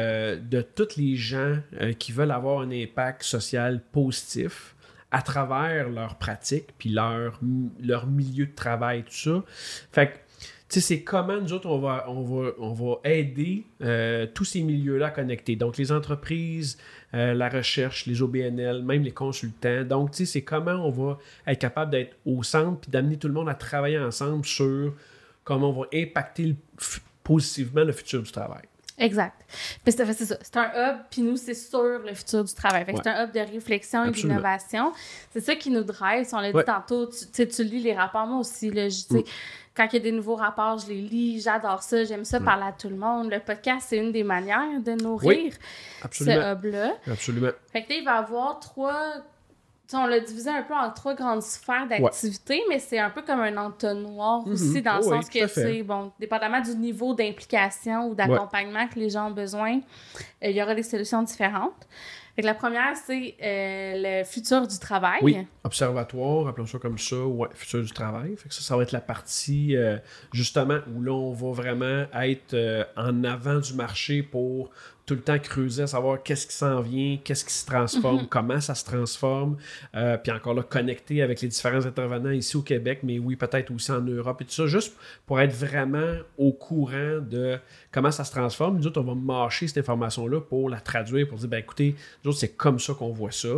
euh, 0.00 0.36
de 0.36 0.60
tous 0.60 0.96
les 0.96 1.14
gens 1.14 1.56
euh, 1.80 1.92
qui 1.92 2.10
veulent 2.12 2.32
avoir 2.32 2.60
un 2.62 2.70
impact 2.72 3.22
social 3.22 3.80
positif 3.92 4.74
à 5.10 5.22
travers 5.22 5.88
leurs 5.88 6.16
pratiques 6.16 6.68
puis 6.78 6.90
leur, 6.90 7.40
leur 7.80 8.06
milieu 8.06 8.46
de 8.46 8.54
travail, 8.54 9.04
tout 9.04 9.12
ça. 9.14 9.42
Fait 9.92 10.08
que, 10.08 10.16
sais, 10.68 10.80
c'est 10.80 11.02
comment 11.02 11.40
nous 11.40 11.52
autres, 11.52 11.68
on 11.68 11.78
va, 11.78 12.04
on 12.08 12.22
va, 12.22 12.50
on 12.58 12.72
va 12.72 13.00
aider 13.04 13.64
euh, 13.82 14.26
tous 14.32 14.44
ces 14.44 14.62
milieux-là 14.62 15.06
à 15.06 15.10
connecter. 15.10 15.56
Donc, 15.56 15.78
les 15.78 15.92
entreprises, 15.92 16.78
euh, 17.14 17.32
la 17.34 17.48
recherche, 17.48 18.06
les 18.06 18.20
OBNL, 18.22 18.82
même 18.82 19.02
les 19.02 19.12
consultants. 19.12 19.84
Donc, 19.84 20.10
tu 20.10 20.18
sais, 20.18 20.26
c'est 20.26 20.42
comment 20.42 20.86
on 20.86 20.90
va 20.90 21.18
être 21.46 21.60
capable 21.60 21.92
d'être 21.92 22.16
au 22.26 22.42
centre 22.42 22.80
puis 22.80 22.90
d'amener 22.90 23.16
tout 23.16 23.28
le 23.28 23.34
monde 23.34 23.48
à 23.48 23.54
travailler 23.54 23.98
ensemble 23.98 24.44
sur 24.44 24.94
comment 25.44 25.70
on 25.70 25.80
va 25.80 25.86
impacter 25.94 26.54
positivement 27.24 27.84
le 27.84 27.92
futur 27.92 28.22
du 28.22 28.30
travail. 28.30 28.64
Exact. 28.98 29.34
Puis 29.84 29.92
c'est 29.92 30.12
ça. 30.12 30.36
C'est 30.40 30.56
un 30.56 30.70
hub, 30.74 30.96
puis 31.10 31.22
nous, 31.22 31.36
c'est 31.36 31.54
sur 31.54 31.82
le 31.82 32.14
futur 32.14 32.44
du 32.44 32.52
travail. 32.54 32.84
Fait 32.84 32.92
que 32.92 32.96
Ouais. 32.98 33.02
c'est 33.04 33.10
un 33.10 33.24
hub 33.24 33.32
de 33.32 33.40
réflexion 33.40 34.04
et 34.04 34.10
d'innovation. 34.10 34.92
C'est 35.32 35.40
ça 35.40 35.54
qui 35.54 35.70
nous 35.70 35.84
drive. 35.84 36.26
Si 36.26 36.34
on 36.34 36.40
l'a 36.40 36.52
dit 36.52 36.64
tantôt, 36.64 37.08
tu, 37.08 37.46
tu 37.48 37.64
lis 37.64 37.80
les 37.80 37.94
rapports, 37.94 38.26
moi 38.26 38.40
aussi. 38.40 38.70
Là, 38.70 38.88
je- 38.88 38.98
Mm. 39.16 39.22
Quand 39.76 39.86
il 39.92 39.94
y 39.94 39.96
a 39.98 40.00
des 40.02 40.10
nouveaux 40.12 40.34
rapports, 40.34 40.78
je 40.78 40.88
les 40.88 41.00
lis, 41.02 41.40
j'adore 41.40 41.84
ça, 41.84 42.02
j'aime 42.02 42.24
ça 42.24 42.40
parler 42.40 42.64
à 42.64 42.72
tout 42.72 42.88
le 42.88 42.96
monde. 42.96 43.30
Le 43.30 43.38
podcast, 43.38 43.86
c'est 43.88 43.98
une 43.98 44.10
des 44.10 44.24
manières 44.24 44.80
de 44.80 44.90
nourrir 45.00 45.52
ce 45.52 46.04
Absolument. 46.04 46.52
hub-là. 46.52 46.94
Absolument. 47.08 47.50
Fait 47.72 47.84
que 47.84 47.90
là, 47.92 47.98
il 48.00 48.04
va 48.04 48.14
y 48.16 48.18
avoir 48.18 48.58
trois. 48.58 49.12
On 49.96 50.06
l'a 50.06 50.20
divisé 50.20 50.50
un 50.50 50.62
peu 50.62 50.74
en 50.74 50.90
trois 50.90 51.14
grandes 51.14 51.42
sphères 51.42 51.86
d'activité, 51.88 52.62
mais 52.68 52.78
c'est 52.78 52.98
un 52.98 53.10
peu 53.10 53.22
comme 53.22 53.40
un 53.40 53.56
entonnoir 53.56 54.46
Mhm. 54.46 54.52
aussi, 54.52 54.82
dans 54.82 54.98
le 54.98 55.04
Oh 55.04 55.10
sens 55.10 55.28
que 55.30 55.46
c'est, 55.46 55.82
bon, 55.82 56.12
dépendamment 56.20 56.60
du 56.60 56.74
niveau 56.76 57.14
d'implication 57.14 58.08
ou 58.08 58.14
d'accompagnement 58.14 58.86
que 58.88 58.98
les 58.98 59.10
gens 59.10 59.28
ont 59.28 59.34
besoin, 59.34 59.76
euh, 59.76 60.50
il 60.50 60.56
y 60.56 60.62
aura 60.62 60.74
des 60.74 60.82
solutions 60.82 61.22
différentes. 61.22 61.86
Fait 62.36 62.42
que 62.42 62.46
la 62.46 62.54
première, 62.54 62.94
c'est 62.96 63.34
euh, 63.42 64.20
le 64.20 64.24
futur 64.24 64.64
du 64.66 64.78
travail. 64.78 65.18
Oui, 65.22 65.44
observatoire, 65.64 66.46
appelons 66.46 66.66
ça 66.66 66.78
comme 66.78 66.96
ça, 66.98 67.16
ouais, 67.16 67.48
futur 67.54 67.82
du 67.82 67.90
travail. 67.90 68.36
Fait 68.36 68.48
que 68.48 68.54
ça, 68.54 68.60
ça 68.60 68.76
va 68.76 68.84
être 68.84 68.92
la 68.92 69.00
partie, 69.00 69.74
euh, 69.76 69.96
justement, 70.32 70.78
où 70.94 71.02
là, 71.02 71.12
on 71.12 71.32
va 71.32 71.50
vraiment 71.50 72.04
être 72.22 72.86
en 72.96 73.24
avant 73.24 73.58
du 73.58 73.74
marché 73.74 74.22
pour 74.22 74.70
tout 75.08 75.14
le 75.14 75.22
temps 75.22 75.38
creuser, 75.38 75.84
à 75.84 75.86
savoir 75.86 76.22
qu'est-ce 76.22 76.46
qui 76.46 76.54
s'en 76.54 76.80
vient, 76.82 77.18
qu'est-ce 77.24 77.44
qui 77.44 77.52
se 77.54 77.64
transforme, 77.64 78.26
comment 78.28 78.60
ça 78.60 78.74
se 78.74 78.84
transforme, 78.84 79.56
euh, 79.96 80.18
puis 80.18 80.30
encore 80.30 80.52
là, 80.52 80.62
connecter 80.62 81.22
avec 81.22 81.40
les 81.40 81.48
différents 81.48 81.86
intervenants 81.86 82.30
ici 82.30 82.56
au 82.58 82.62
Québec, 82.62 83.00
mais 83.02 83.18
oui, 83.18 83.34
peut-être 83.34 83.70
aussi 83.72 83.90
en 83.90 84.02
Europe 84.02 84.42
et 84.42 84.44
tout 84.44 84.52
ça, 84.52 84.66
juste 84.66 84.94
pour 85.26 85.40
être 85.40 85.52
vraiment 85.54 86.16
au 86.36 86.52
courant 86.52 87.20
de 87.22 87.58
comment 87.90 88.10
ça 88.10 88.22
se 88.24 88.32
transforme. 88.32 88.76
Nous 88.76 88.86
autres, 88.86 89.00
on 89.00 89.04
va 89.04 89.14
mâcher 89.14 89.66
cette 89.66 89.78
information-là 89.78 90.42
pour 90.42 90.68
la 90.68 90.78
traduire, 90.80 91.26
pour 91.26 91.38
dire, 91.38 91.48
ben 91.48 91.58
écoutez, 91.60 91.94
nous 92.22 92.30
autres, 92.30 92.40
c'est 92.40 92.54
comme 92.54 92.78
ça 92.78 92.92
qu'on 92.92 93.12
voit 93.12 93.32
ça. 93.32 93.48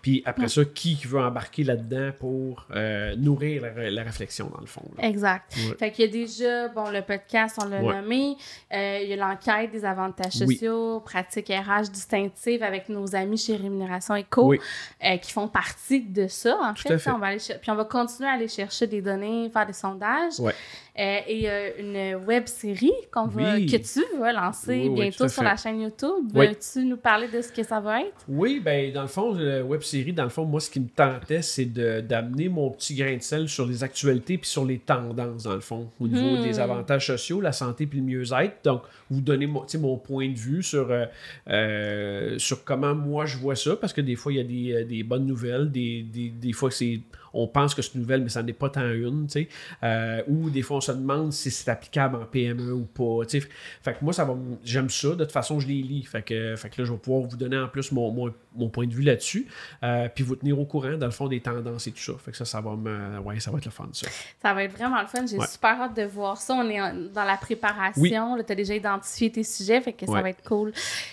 Puis 0.00 0.22
après 0.24 0.48
ça, 0.48 0.64
qui 0.64 0.94
veut 1.04 1.20
embarquer 1.20 1.64
là-dedans 1.64 2.12
pour 2.18 2.66
euh, 2.74 3.14
nourrir 3.16 3.60
la, 3.62 3.90
la 3.90 4.02
réflexion, 4.02 4.50
dans 4.54 4.60
le 4.60 4.66
fond. 4.66 4.88
là. 4.96 5.06
Exact. 5.06 5.54
Ouais. 5.56 5.74
Fait 5.78 5.90
qu'il 5.92 6.06
y 6.06 6.08
a 6.08 6.10
déjà, 6.10 6.68
bon, 6.68 6.90
le 6.90 7.02
podcast, 7.02 7.58
on 7.62 7.68
l'a 7.68 7.82
Ouais. 7.82 8.00
nommé. 8.00 8.36
Euh, 8.72 9.00
il 9.02 9.10
y 9.10 9.12
a 9.12 9.16
l'enquête 9.16 9.70
des 9.70 9.84
avantages 9.84 10.32
Oui. 10.40 10.54
sociaux, 10.54 10.93
pratiques 11.00 11.48
RH 11.48 11.90
distinctives 11.90 12.62
avec 12.62 12.88
nos 12.88 13.14
amis 13.14 13.38
chez 13.38 13.56
Rémunération 13.56 14.14
Eco 14.16 14.48
Oui. 14.48 14.60
euh, 15.04 15.16
qui 15.18 15.32
font 15.32 15.48
partie 15.48 16.00
de 16.00 16.26
ça, 16.28 16.56
en 16.62 16.74
Tout 16.74 16.82
fait. 16.82 16.92
à 16.94 16.98
fait. 16.98 17.10
On 17.10 17.18
va 17.18 17.26
aller 17.28 17.38
Puis 17.38 17.70
on 17.70 17.74
va 17.74 17.84
continuer 17.84 18.28
à 18.28 18.32
aller 18.32 18.48
chercher 18.48 18.86
des 18.86 19.00
données, 19.02 19.50
faire 19.50 19.66
des 19.66 19.72
sondages. 19.72 20.38
Ouais. 20.40 20.54
Euh, 20.96 21.18
et 21.26 21.50
euh, 21.50 21.70
une 21.80 22.24
web 22.24 22.46
série 22.46 22.92
qu'on 23.10 23.26
va, 23.26 23.54
Oui. 23.56 23.66
que 23.66 23.76
tu 23.78 24.18
vas 24.18 24.32
lancer 24.32 24.68
Oui, 24.74 24.80
oui, 24.82 24.88
tout 24.88 24.94
bientôt 25.00 25.28
sur 25.28 25.42
la 25.42 25.56
chaîne 25.56 25.80
YouTube. 25.80 26.30
Veux-tu 26.32 26.84
nous 26.84 26.96
parler 26.96 27.26
de 27.26 27.42
ce 27.42 27.50
que 27.50 27.64
ça 27.64 27.80
va 27.80 28.02
être? 28.02 28.14
Oui, 28.28 28.60
ben 28.64 28.92
dans 28.92 29.02
le 29.02 29.08
fond, 29.08 29.34
la 29.34 29.64
web 29.64 29.82
série, 29.82 30.12
dans 30.12 30.22
le 30.22 30.28
fond, 30.28 30.44
moi, 30.44 30.60
ce 30.60 30.70
qui 30.70 30.78
me 30.78 30.86
tentait, 30.88 31.42
c'est 31.42 31.64
de- 31.64 32.00
d'amener 32.00 32.48
mon 32.48 32.70
petit 32.70 32.94
grain 32.94 33.16
de 33.16 33.22
sel 33.22 33.48
sur 33.48 33.66
les 33.66 33.82
actualités 33.82 34.38
puis 34.38 34.48
sur 34.48 34.64
les 34.64 34.78
tendances, 34.78 35.42
dans 35.42 35.54
le 35.54 35.60
fond, 35.60 35.90
au 35.98 36.06
niveau 36.06 36.36
Hmm. 36.38 36.42
des 36.44 36.60
avantages 36.60 37.08
sociaux, 37.08 37.40
la 37.40 37.50
santé 37.52 37.86
puis 37.86 37.98
le 37.98 38.04
mieux-être. 38.04 38.58
Donc, 38.62 38.82
vous 39.10 39.20
donner 39.20 39.48
mon, 39.48 39.66
mon 39.80 39.96
point 39.96 40.28
de 40.28 40.38
vue 40.38 40.62
sur, 40.62 40.92
euh, 40.92 41.06
euh, 41.48 42.38
sur 42.38 42.64
comment 42.64 42.94
moi 42.94 43.26
je 43.26 43.36
vois 43.38 43.56
ça, 43.56 43.76
parce 43.76 43.92
que 43.92 44.00
des 44.00 44.16
fois, 44.16 44.32
il 44.32 44.36
y 44.36 44.40
a 44.40 44.44
des, 44.44 44.82
euh, 44.82 44.84
des 44.84 45.02
bonnes 45.02 45.26
nouvelles, 45.26 45.70
des, 45.70 46.02
des, 46.02 46.28
des 46.30 46.52
fois, 46.52 46.70
c'est 46.70 47.00
on 47.34 47.46
pense 47.48 47.74
que 47.74 47.82
c'est 47.82 47.94
une 47.94 48.00
nouvelle, 48.02 48.22
mais 48.22 48.28
ça 48.30 48.42
n'est 48.42 48.52
pas 48.52 48.70
tant 48.70 48.88
une, 48.88 49.26
tu 49.26 49.32
sais. 49.42 49.48
Euh, 49.82 50.22
ou 50.28 50.48
des 50.50 50.62
fois, 50.62 50.78
on 50.78 50.80
se 50.80 50.92
demande 50.92 51.32
si 51.32 51.50
c'est 51.50 51.70
applicable 51.70 52.16
en 52.16 52.24
PME 52.24 52.72
ou 52.72 52.84
pas, 52.84 53.26
tu 53.26 53.40
sais. 53.40 53.48
Fait 53.82 53.92
que 53.94 53.98
moi, 54.02 54.12
ça 54.12 54.24
va, 54.24 54.34
j'aime 54.64 54.88
ça. 54.88 55.08
De 55.10 55.16
toute 55.24 55.32
façon, 55.32 55.60
je 55.60 55.68
les 55.68 55.82
lis. 55.82 56.04
Fait 56.04 56.22
que, 56.22 56.56
fait 56.56 56.70
que 56.70 56.80
là, 56.80 56.86
je 56.86 56.92
vais 56.92 56.98
pouvoir 56.98 57.28
vous 57.28 57.36
donner 57.36 57.58
en 57.58 57.68
plus 57.68 57.92
mon, 57.92 58.10
mon, 58.12 58.32
mon 58.54 58.68
point 58.68 58.86
de 58.86 58.94
vue 58.94 59.02
là-dessus. 59.02 59.46
Euh, 59.82 60.08
puis 60.14 60.22
vous 60.24 60.36
tenir 60.36 60.58
au 60.58 60.64
courant, 60.64 60.96
dans 60.96 61.06
le 61.06 61.12
fond, 61.12 61.28
des 61.28 61.40
tendances 61.40 61.86
et 61.86 61.92
tout 61.92 61.98
ça. 62.00 62.12
Fait 62.24 62.30
que 62.30 62.36
ça, 62.36 62.44
ça 62.44 62.60
va 62.60 62.76
me. 62.76 63.18
Ouais, 63.20 63.40
ça 63.40 63.50
va 63.50 63.58
être 63.58 63.64
le 63.64 63.70
fun, 63.70 63.88
ça. 63.92 64.06
Ça 64.40 64.54
va 64.54 64.64
être 64.64 64.72
vraiment 64.76 65.00
le 65.00 65.06
fun. 65.06 65.26
J'ai 65.26 65.38
Ouais. 65.38 65.46
super 65.46 65.80
hâte 65.82 65.96
de 65.96 66.04
voir 66.04 66.36
ça. 66.36 66.54
On 66.54 66.68
est 66.68 66.78
dans 67.12 67.24
la 67.24 67.36
préparation. 67.36 68.36
Tu 68.44 68.52
as 68.52 68.54
déjà 68.54 68.74
identifié 68.74 69.30
tes 69.32 69.42
sujets, 69.42 69.80
fait 69.80 69.92
que 69.92 70.06
ça 70.06 70.22
va 70.22 70.30
être 70.30 70.42
cool. 70.44 70.68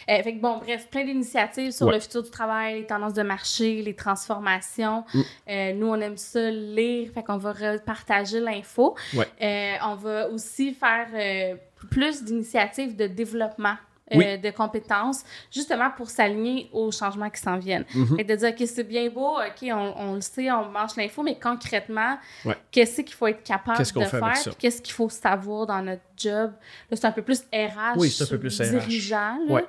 Euh, 0.10 0.22
fait 0.24 0.36
que 0.36 0.42
bon, 0.42 0.58
bref, 0.60 0.88
plein 0.92 1.04
d'initiatives 1.06 1.72
sur 1.72 1.88
Ouais. 1.88 1.96
le 1.96 2.00
futur 2.00 2.22
du 2.24 2.30
travail, 2.30 2.80
les 2.82 2.86
tendances 2.86 3.13
de 3.13 3.24
marché, 3.24 3.82
les 3.82 3.96
transformations. 3.96 5.04
Mm. 5.13 5.22
Euh, 5.50 5.74
nous, 5.74 5.88
on 5.88 5.96
aime 6.01 6.11
ça 6.18 6.50
lire, 6.51 7.12
fait 7.13 7.24
qu'on 7.24 7.38
va 7.38 7.51
repartager 7.51 8.39
l'info. 8.39 8.96
Ouais. 9.15 9.27
Euh, 9.41 9.75
on 9.86 9.96
va 9.96 10.30
aussi 10.30 10.74
faire 10.74 11.08
euh, 11.13 11.56
plus 11.89 12.24
d'initiatives 12.24 12.96
de 12.96 13.08
développement. 13.08 13.75
euh, 14.13 14.18
Oui. 14.18 14.38
de 14.39 14.50
compétences, 14.51 15.24
justement 15.50 15.89
pour 15.96 16.10
s'aligner 16.10 16.70
aux 16.74 16.91
changements 16.91 17.30
qui 17.30 17.39
s'en 17.39 17.58
viennent. 17.58 17.86
Fait 17.86 18.25
que 18.25 18.34
de 18.34 18.36
dire, 18.36 18.50
OK, 18.50 18.68
c'est 18.68 18.84
bien 18.84 19.08
beau, 19.10 19.38
OK, 19.38 19.70
on, 19.72 19.94
on 19.96 20.15
le 20.15 20.20
sait, 20.20 20.51
on 20.51 20.65
mange 20.70 20.98
l'info, 20.98 21.24
mais 21.24 21.39
concrètement, 21.39 22.18
Ouais. 22.44 22.58
qu'est-ce 22.72 23.00
qu'il 23.03 23.13
faut 23.15 23.27
être 23.27 23.41
capable 23.41 23.77
de 23.77 23.86
faire, 23.86 24.58
qu'est-ce 24.60 24.82
qu'il 24.82 24.94
faut 24.94 25.08
savoir 25.08 25.65
dans 25.65 25.82
notre 25.82 26.01
job? 26.18 26.51
Là, 26.89 26.98
c'est 26.98 27.06
un 27.06 27.13
peu 27.13 27.22
plus 27.22 27.39
RH, 27.53 27.96
Oui, 27.96 28.13
un 28.20 28.25
peu 28.25 28.38
plus 28.38 28.60
RH. 28.60 28.65
dirigeant. 28.80 29.38
là. 29.48 29.53
Ouais. 29.53 29.65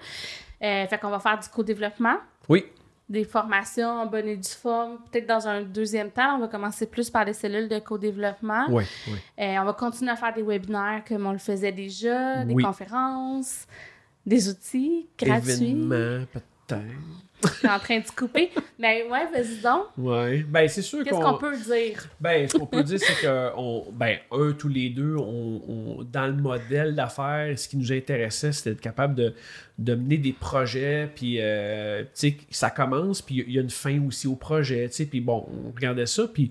Euh, 0.65 0.87
fait 0.89 0.99
qu'on 0.99 1.11
va 1.11 1.21
faire 1.21 1.39
du 1.39 1.49
co-développement, 1.49 2.17
Oui. 2.49 2.65
Des 3.13 3.25
formations 3.25 3.89
en 4.01 4.07
bonne 4.07 4.27
et 4.27 4.37
due 4.37 4.49
forme. 4.49 4.97
Peut-être 5.11 5.27
dans 5.27 5.47
un 5.47 5.61
deuxième 5.63 6.11
temps, 6.11 6.37
on 6.37 6.39
va 6.41 6.49
commencer 6.49 6.87
plus 6.87 7.11
par 7.11 7.25
les 7.27 7.35
cellules 7.35 7.69
de 7.69 7.79
co-développement. 7.79 8.65
Oui. 8.71 8.85
Oui. 9.07 9.19
Euh, 9.39 9.57
on 9.61 9.65
va 9.65 9.73
continuer 9.75 10.11
à 10.11 10.17
faire 10.17 10.33
des 10.33 10.43
webinaires 10.43 11.03
comme 11.07 11.27
on 11.27 11.33
le 11.33 11.39
faisait 11.39 11.73
déjà, 11.73 12.43
des 12.45 12.55
Oui. 12.55 12.63
conférences, 12.65 13.67
des 14.25 14.49
outils 14.49 15.07
gratuits. 15.19 15.53
Événements, 15.53 16.25
peut-être. 16.33 16.81
Je 17.45 17.49
suis 17.59 17.69
en 17.69 17.79
train 17.79 17.99
de 17.99 18.05
couper. 18.17 18.51
Mais 18.79 19.03
ouais, 19.05 19.27
vas-y 19.33 19.61
donc. 19.63 19.87
Ouais. 19.99 20.45
Ben, 20.49 20.69
c'est 20.69 20.83
sûr 20.83 21.05
Qu'est-ce 21.05 21.15
qu'on 21.21 21.39
peut 21.39 21.57
dire? 21.57 22.07
Ben, 22.21 22.49
ce 22.49 22.57
qu'on 22.57 22.67
peut 22.67 22.83
dire, 22.83 22.99
c'est 23.01 23.21
que, 23.23 23.51
on, 23.57 23.87
ben, 23.93 24.19
un, 24.31 24.53
tous 24.53 24.69
les 24.69 24.91
deux, 24.91 25.17
on, 25.17 25.63
on- 25.69 26.03
dans 26.05 26.27
le 26.27 26.35
modèle 26.35 26.95
d'affaires, 26.95 27.59
ce 27.59 27.69
qui 27.69 27.77
nous 27.77 27.93
intéressait, 27.93 28.53
c'était 28.53 28.71
d'être 28.71 28.81
capable 28.81 29.15
de, 29.15 29.35
de 29.79 29.95
mener 29.95 30.19
des 30.19 30.33
projets, 30.33 31.09
puis, 31.15 31.37
euh, 31.41 32.03
tu 32.03 32.09
sais, 32.15 32.37
ça 32.51 32.71
commence, 32.71 33.23
puis 33.23 33.45
il 33.47 33.53
y 33.53 33.59
a 33.59 33.63
une 33.63 33.71
fin 33.71 34.01
aussi 34.07 34.27
au 34.27 34.37
projet, 34.37 34.89
tu 34.89 34.97
sais, 34.97 35.07
puis 35.07 35.21
bon, 35.21 35.47
on 35.67 35.71
regardait 35.75 36.07
ça, 36.07 36.25
puis 36.33 36.51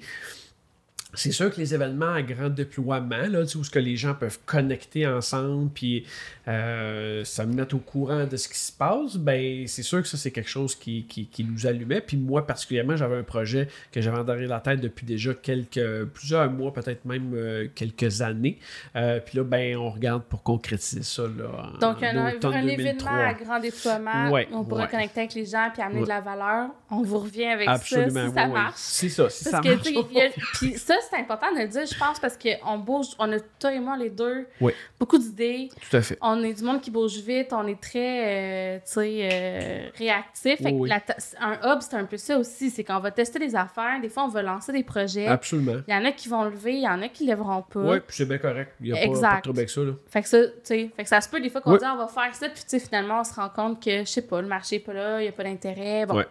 c'est 1.13 1.31
sûr 1.31 1.51
que 1.53 1.59
les 1.59 1.73
événements 1.73 2.13
à 2.13 2.21
grand 2.21 2.49
déploiement, 2.49 3.27
là, 3.29 3.41
où 3.41 3.63
ce 3.63 3.69
que 3.69 3.79
les 3.79 3.97
gens 3.97 4.13
peuvent 4.13 4.39
connecter 4.45 5.05
ensemble, 5.07 5.69
puis 5.73 6.05
euh, 6.47 7.23
ça 7.25 7.45
me 7.45 7.53
met 7.53 7.73
au 7.73 7.79
courant 7.79 8.25
de 8.25 8.37
ce 8.37 8.47
qui 8.47 8.57
se 8.57 8.71
passe, 8.71 9.15
ben 9.17 9.67
c'est 9.67 9.83
sûr 9.83 10.01
que 10.01 10.07
ça, 10.07 10.17
c'est 10.17 10.31
quelque 10.31 10.49
chose 10.49 10.75
qui, 10.75 11.05
qui, 11.05 11.25
qui 11.27 11.43
nous 11.43 11.67
allumait. 11.67 12.01
Puis 12.01 12.17
moi, 12.17 12.45
particulièrement, 12.47 12.95
j'avais 12.95 13.17
un 13.17 13.23
projet 13.23 13.67
que 13.91 14.01
j'avais 14.01 14.17
en 14.17 14.23
derrière 14.23 14.49
la 14.49 14.59
tête 14.59 14.79
depuis 14.81 15.05
déjà 15.05 15.33
quelques, 15.33 16.05
plusieurs 16.13 16.49
mois, 16.51 16.73
peut-être 16.73 17.05
même 17.05 17.31
euh, 17.35 17.67
quelques 17.75 18.21
années. 18.21 18.57
Euh, 18.95 19.19
puis 19.19 19.37
là, 19.37 19.43
ben, 19.43 19.77
on 19.77 19.89
regarde 19.89 20.23
pour 20.23 20.43
concrétiser 20.43 21.03
ça, 21.03 21.23
là, 21.23 21.73
Donc, 21.79 22.01
un, 22.03 22.17
un 22.17 22.31
2003. 22.39 22.51
événement 22.61 23.09
à 23.11 23.33
grand 23.33 23.59
déploiement, 23.59 24.31
Ouais, 24.31 24.47
on 24.51 24.63
pourra 24.63 24.83
ouais. 24.83 24.87
connecter 24.89 25.19
avec 25.21 25.33
les 25.33 25.45
gens 25.45 25.69
puis 25.73 25.81
amener 25.81 25.99
Ouais. 25.99 26.03
de 26.03 26.09
la 26.09 26.21
valeur. 26.21 26.69
On 26.89 27.03
vous 27.03 27.19
revient 27.19 27.45
avec 27.45 27.67
Absolument, 27.67 28.11
ça 28.25 28.27
si 28.29 28.33
ça 28.35 28.47
marche. 28.47 28.73
C'est 28.77 29.09
ça, 29.09 29.29
si 29.29 29.43
Parce 29.43 29.63
ça 29.65 29.73
marche. 29.73 30.35
puis 30.55 30.77
ça, 30.77 30.95
c'est 31.09 31.17
important 31.17 31.51
de 31.53 31.59
le 31.59 31.67
dire, 31.67 31.85
je 31.85 31.97
pense, 31.97 32.19
parce 32.19 32.37
qu'on 32.37 32.77
bouge, 32.77 33.07
on 33.19 33.31
a, 33.31 33.39
toi 33.59 33.73
et 33.73 33.79
moi, 33.79 33.97
les 33.97 34.09
deux, 34.09 34.47
Oui. 34.59 34.73
beaucoup 34.99 35.17
d'idées. 35.17 35.69
Tout 35.89 35.97
à 35.97 36.01
fait. 36.01 36.17
On 36.21 36.43
est 36.43 36.53
du 36.53 36.63
monde 36.63 36.81
qui 36.81 36.91
bouge 36.91 37.17
vite, 37.19 37.53
on 37.53 37.65
est 37.67 37.79
très, 37.81 38.75
euh, 38.75 38.77
tu 38.79 38.83
sais, 38.93 39.29
euh, 39.31 39.89
réactif. 39.97 40.57
Fait 40.61 40.71
que 40.71 40.77
Oui. 40.77 40.89
la 40.89 40.99
ta- 40.99 41.15
un 41.39 41.53
hub, 41.73 41.79
c'est 41.81 41.95
un 41.95 42.05
peu 42.05 42.17
ça 42.17 42.37
aussi, 42.37 42.69
c'est 42.69 42.83
qu'on 42.83 42.99
va 42.99 43.11
tester 43.11 43.39
des 43.39 43.55
affaires. 43.55 43.99
Des 44.01 44.09
fois, 44.09 44.23
on 44.23 44.27
va 44.29 44.41
lancer 44.41 44.71
des 44.71 44.83
projets. 44.83 45.27
Absolument. 45.27 45.81
Il 45.87 45.93
y 45.93 45.97
en 45.97 46.05
a 46.05 46.11
qui 46.11 46.27
vont 46.29 46.43
lever, 46.45 46.73
il 46.75 46.83
y 46.83 46.87
en 46.87 47.01
a 47.01 47.07
qui 47.09 47.25
lèveront 47.25 47.61
pas. 47.63 47.79
Oui, 47.79 47.99
puis 47.99 48.15
c'est 48.15 48.25
bien 48.25 48.37
correct. 48.37 48.73
Il 48.79 48.87
n'y 48.87 48.91
a 48.93 48.95
pas, 48.95 49.01
Exact. 49.03 49.29
pas 49.29 49.35
de 49.37 49.41
trouble 49.41 49.59
avec 49.59 49.69
ça. 49.69 49.81
Là. 49.81 49.91
Fait 50.07 50.21
que 50.21 50.27
ça, 50.27 50.37
tu 50.45 50.51
sais, 50.63 50.89
fait 50.95 51.03
que 51.03 51.09
ça 51.09 51.21
se 51.21 51.29
peut 51.29 51.39
des 51.39 51.49
fois 51.49 51.61
qu'on 51.61 51.73
Oui. 51.73 51.79
dit 51.79 51.85
on 51.85 51.97
va 51.97 52.07
faire 52.07 52.33
ça, 52.35 52.47
puis 52.49 52.61
tu 52.63 52.69
sais, 52.69 52.79
finalement, 52.79 53.21
on 53.21 53.23
se 53.23 53.33
rend 53.33 53.49
compte 53.49 53.83
que, 53.83 53.99
je 53.99 54.05
sais 54.05 54.21
pas, 54.21 54.41
le 54.41 54.47
marché 54.47 54.77
n'est 54.77 54.83
pas 54.83 54.93
là, 54.93 55.19
il 55.19 55.23
n'y 55.23 55.29
a 55.29 55.31
pas 55.31 55.43
d'intérêt. 55.43 56.05
Bon, 56.05 56.23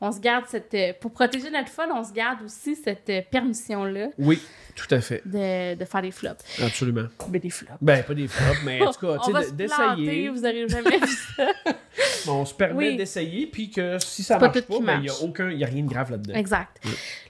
on 0.00 0.12
se 0.12 0.20
garde 0.20 0.44
cette. 0.48 0.72
euh, 0.74 0.92
Pour 1.00 1.12
protéger 1.12 1.50
notre 1.50 1.68
fun, 1.68 1.88
on 1.94 2.02
se 2.04 2.12
garde 2.12 2.42
aussi 2.44 2.74
cette 2.76 3.10
permission-là 3.30 4.08
Oui, 4.18 4.40
tout 4.74 4.92
à 4.94 5.00
fait. 5.00 5.22
de, 5.24 5.74
de 5.74 5.84
faire 5.84 6.02
des 6.02 6.10
flops. 6.10 6.42
Absolument. 6.62 7.06
Mais 7.30 7.38
des 7.38 7.50
flops. 7.50 7.72
Ben, 7.80 8.02
pas 8.02 8.14
des 8.14 8.28
flops, 8.28 8.62
mais 8.64 8.82
en 8.82 8.92
tout 8.92 9.06
cas, 9.06 9.18
d'essayer. 9.52 10.28
vous 10.28 10.40
n'aurez 10.40 10.68
jamais 10.68 10.98
vu 10.98 11.06
ça. 11.36 11.46
On 12.28 12.44
se 12.44 12.54
permet 12.54 12.90
Oui. 12.90 12.96
d'essayer, 12.96 13.46
puis 13.46 13.70
que 13.70 13.98
si 13.98 14.22
ça 14.22 14.36
pas 14.38 14.46
marche 14.46 14.60
tout 14.62 14.72
pas, 14.72 14.76
qui 14.78 14.82
ben, 14.82 14.94
il 14.96 15.00
n'y 15.02 15.08
a 15.08 15.12
marche. 15.12 15.22
aucun, 15.22 15.50
il 15.50 15.58
y 15.58 15.64
a 15.64 15.66
rien 15.66 15.82
de 15.84 15.88
grave 15.90 16.10
là-dedans. 16.10 16.34
Exact. 16.34 16.80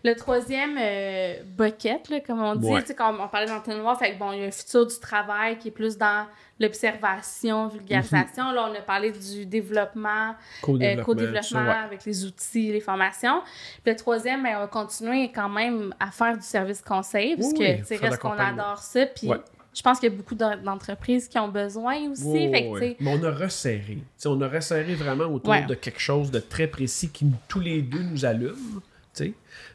Le 0.04 0.14
troisième 0.14 0.78
euh, 0.80 1.34
bucket, 1.56 2.08
là, 2.10 2.20
comme 2.20 2.40
on 2.42 2.54
dit, 2.54 2.68
Ouais. 2.68 2.80
tu 2.82 2.88
sais, 2.88 2.94
quand 2.94 3.14
on 3.18 3.28
parlait 3.28 3.46
d'entonnoir, 3.48 3.98
fait 3.98 4.12
que 4.14 4.18
bon, 4.18 4.32
il 4.32 4.40
y 4.40 4.44
a 4.44 4.46
un 4.46 4.50
futur 4.50 4.86
du 4.86 4.98
travail 5.00 5.58
qui 5.58 5.68
est 5.68 5.72
plus 5.72 5.98
dans 5.98 6.26
l'observation, 6.60 7.68
vulgarisation. 7.68 8.52
Là, 8.52 8.68
on 8.70 8.74
a 8.74 8.80
parlé 8.80 9.10
du 9.12 9.46
développement, 9.46 10.34
euh, 10.68 11.02
Co-développement. 11.02 11.60
ouais. 11.64 11.70
avec 11.84 12.04
les 12.04 12.24
outils, 12.24 12.70
les 12.72 12.80
formations. 12.80 13.42
Puis 13.82 13.92
le 13.92 13.96
troisième, 13.96 14.42
ben, 14.42 14.56
on 14.56 14.60
va 14.60 14.66
continuer 14.68 15.32
quand 15.32 15.48
même 15.48 15.94
à 15.98 16.10
faire 16.10 16.36
du 16.36 16.44
service 16.44 16.80
conseil, 16.82 17.33
parce 17.36 17.52
Oui, 17.52 17.58
que 17.98 18.00
reste 18.06 18.18
qu'on 18.20 18.30
adore 18.32 18.78
ça. 18.78 19.06
Puis 19.06 19.28
Ouais. 19.28 19.36
je 19.74 19.82
pense 19.82 19.98
qu'il 20.00 20.10
y 20.10 20.14
a 20.14 20.16
beaucoup 20.16 20.34
d'en- 20.34 20.56
d'entreprises 20.56 21.28
qui 21.28 21.38
ont 21.38 21.48
besoin 21.48 22.10
aussi. 22.10 22.50
Fait 22.50 22.62
que, 22.64 23.02
Mais 23.02 23.10
on 23.18 23.22
a 23.24 23.30
resserré. 23.30 23.98
On 24.26 24.40
a 24.40 24.48
resserré 24.48 24.94
vraiment 24.94 25.24
autour 25.24 25.50
Ouais. 25.52 25.64
de 25.66 25.74
quelque 25.74 26.00
chose 26.00 26.30
de 26.30 26.38
très 26.38 26.66
précis 26.66 27.08
qui 27.10 27.26
tous 27.48 27.60
les 27.60 27.82
deux 27.82 28.02
nous 28.02 28.24
allume. 28.24 28.80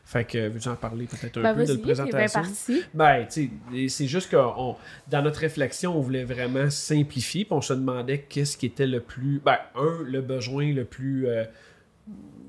Fait 0.03 0.25
que, 0.25 0.49
veux-tu 0.49 0.67
en 0.67 0.75
parler 0.75 1.05
peut-être 1.05 1.37
un 1.37 1.41
ben, 1.43 1.53
peu 1.55 1.63
de 1.65 1.73
la 1.73 1.79
présentation? 1.79 2.41
parti. 2.41 2.81
Ben, 2.93 3.25
tu 3.31 3.51
sais, 3.71 3.87
c'est 3.87 4.07
juste 4.07 4.29
que 4.31 4.35
on- 4.35 4.75
dans 5.07 5.21
notre 5.21 5.39
réflexion, 5.39 5.95
on 5.95 6.01
voulait 6.01 6.23
vraiment 6.25 6.69
simplifier, 6.69 7.45
puis 7.45 7.53
on 7.53 7.61
se 7.61 7.73
demandait 7.73 8.25
qu'est-ce 8.27 8.57
qui 8.57 8.65
était 8.65 8.87
le 8.87 8.99
plus. 9.01 9.39
Ben, 9.45 9.59
un, 9.75 9.99
le 10.03 10.21
besoin 10.21 10.73
le 10.73 10.83
plus. 10.83 11.27
euh, 11.27 11.43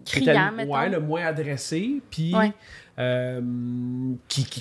était 0.07 0.23
Criant, 0.23 0.53
ouais, 0.67 0.89
le 0.89 1.01
moins 1.01 1.27
adressé, 1.27 2.01
puis 2.11 2.35
Ouais. 2.35 2.53
Euh, 3.01 3.41
qui, 4.29 4.45
qui 4.45 4.61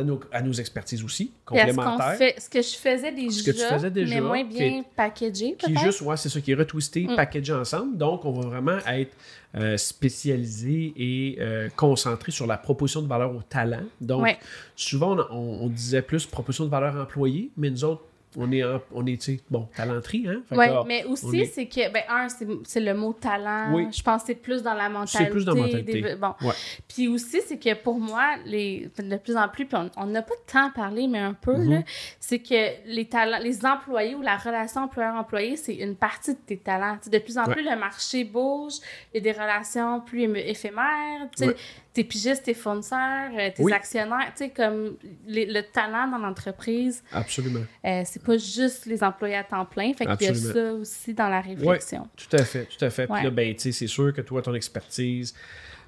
à 0.00 0.04
nos, 0.04 0.20
à 0.32 0.42
nos 0.42 0.52
expertises 0.52 1.04
aussi, 1.04 1.32
complémentaires. 1.44 2.16
fait 2.18 2.34
ce 2.40 2.50
que 2.50 2.60
je 2.60 2.76
faisais 2.76 3.12
déjà, 3.12 3.30
Ce 3.30 3.42
que 3.44 3.50
tu 3.52 3.62
faisais 3.62 3.90
déjà, 3.90 4.14
mais 4.14 4.20
moins 4.20 4.44
bien 4.44 4.82
packagé, 4.96 5.54
qui 5.56 5.72
juste, 5.76 6.00
ouais, 6.00 6.16
c'est 6.16 6.28
ça, 6.28 6.40
qui 6.40 6.50
est 6.50 6.54
retwisté, 6.56 7.06
Mm. 7.06 7.14
packagé 7.16 7.52
ensemble. 7.52 7.96
Donc, 7.96 8.24
on 8.24 8.32
va 8.32 8.48
vraiment 8.48 8.78
être 8.88 9.12
euh, 9.54 9.76
spécialisé 9.78 10.92
et 10.96 11.36
euh, 11.40 11.68
concentré 11.76 12.30
sur 12.32 12.46
la 12.46 12.58
proposition 12.58 13.00
de 13.00 13.06
valeur 13.08 13.34
au 13.34 13.40
talent. 13.42 13.84
Donc, 14.00 14.22
Ouais. 14.22 14.38
souvent, 14.74 15.16
on, 15.16 15.34
on- 15.34 15.64
on 15.64 15.68
disait 15.68 16.02
plus 16.02 16.26
proposition 16.26 16.64
de 16.66 16.70
valeur 16.70 16.94
employé, 16.96 17.50
mais 17.56 17.70
nous 17.70 17.84
autres, 17.84 18.02
on 18.36 18.52
est, 18.52 18.62
en- 18.62 18.80
on 18.92 19.06
est 19.06 19.42
bon, 19.50 19.68
talenterie, 19.74 20.26
hein? 20.28 20.42
Oui, 20.50 20.66
mais 20.86 21.04
aussi, 21.04 21.40
est- 21.40 21.46
c'est 21.46 21.66
que, 21.66 21.90
ben, 21.92 22.02
un, 22.08 22.28
c'est 22.64 22.80
le 22.80 22.94
mot 22.94 23.12
talent. 23.12 23.72
Oui. 23.74 23.88
Je 23.92 24.02
pense 24.02 24.22
que 24.22 24.26
c'est 24.28 24.34
plus 24.34 24.62
dans 24.62 24.74
la 24.74 24.88
mentalité. 24.88 25.24
C'est 25.24 25.30
plus 25.30 25.44
dans 25.44 25.54
la 25.54 25.62
mentalité. 25.62 26.00
des- 26.02 26.14
bon. 26.16 26.34
Ouais. 26.42 26.52
Puis 26.88 27.08
aussi, 27.08 27.40
c'est 27.46 27.58
que 27.58 27.74
pour 27.74 27.98
moi, 27.98 28.36
les, 28.44 28.90
de 28.98 29.16
plus 29.16 29.36
en 29.36 29.48
plus, 29.48 29.64
puis 29.66 29.76
on- 29.96 30.06
n'a 30.06 30.22
pas 30.22 30.34
de 30.34 30.52
temps 30.52 30.66
à 30.66 30.70
parler, 30.70 31.08
mais 31.08 31.18
un 31.18 31.34
peu, 31.34 31.56
là, 31.56 31.80
c'est 32.20 32.38
que 32.38 32.86
les 32.86 33.06
talents, 33.08 33.38
les 33.42 33.64
employés 33.64 34.14
ou 34.14 34.22
la 34.22 34.36
relation 34.36 34.82
employeur-employé, 34.82 35.56
c'est 35.56 35.74
une 35.74 35.96
partie 35.96 36.34
de 36.34 36.38
tes 36.46 36.56
talents. 36.58 36.98
De 37.10 37.18
plus 37.18 37.38
en 37.38 37.44
Ouais. 37.46 37.54
plus, 37.54 37.62
le 37.64 37.76
marché 37.76 38.24
bouge, 38.24 38.74
il 39.12 39.16
y 39.24 39.28
a 39.28 39.32
des 39.32 39.38
relations 39.38 40.00
plus 40.00 40.22
éphémères. 40.38 41.28
Tu 41.36 41.44
sais, 41.44 41.46
Ouais. 41.48 41.56
Tes 41.96 42.04
pigistes, 42.04 42.42
tes 42.44 42.52
fournisseurs, 42.54 43.30
euh, 43.38 43.50
tes 43.54 43.62
Oui. 43.62 43.72
actionnaires, 43.72 44.30
tu 44.36 44.44
sais, 44.44 44.50
comme 44.50 44.96
les- 45.26 45.46
le 45.46 45.62
talent 45.62 46.08
dans 46.08 46.18
l'entreprise, 46.18 47.02
Absolument. 47.12 47.60
euh, 47.86 48.02
c'est 48.04 48.22
pas 48.22 48.36
juste 48.36 48.84
les 48.86 49.02
employés 49.02 49.36
à 49.36 49.44
temps 49.44 49.64
plein. 49.64 49.92
Fait 49.94 50.04
qu'il 50.04 50.26
y 50.26 50.30
a 50.30 50.34
ça 50.34 50.72
aussi 50.74 51.14
dans 51.14 51.28
la 51.28 51.40
réflexion. 51.40 52.06
Tout 52.16 52.36
à 52.36 52.44
fait, 52.44 52.66
tout 52.66 52.84
à 52.84 52.90
fait. 52.90 53.06
Puis 53.06 53.14
Ouais. 53.14 53.22
là, 53.24 53.30
ben, 53.30 53.54
tu 53.54 53.60
sais, 53.62 53.72
c'est 53.72 53.86
sûr 53.86 54.12
que 54.12 54.20
toi, 54.20 54.42
ton 54.42 54.54
expertise, 54.54 55.34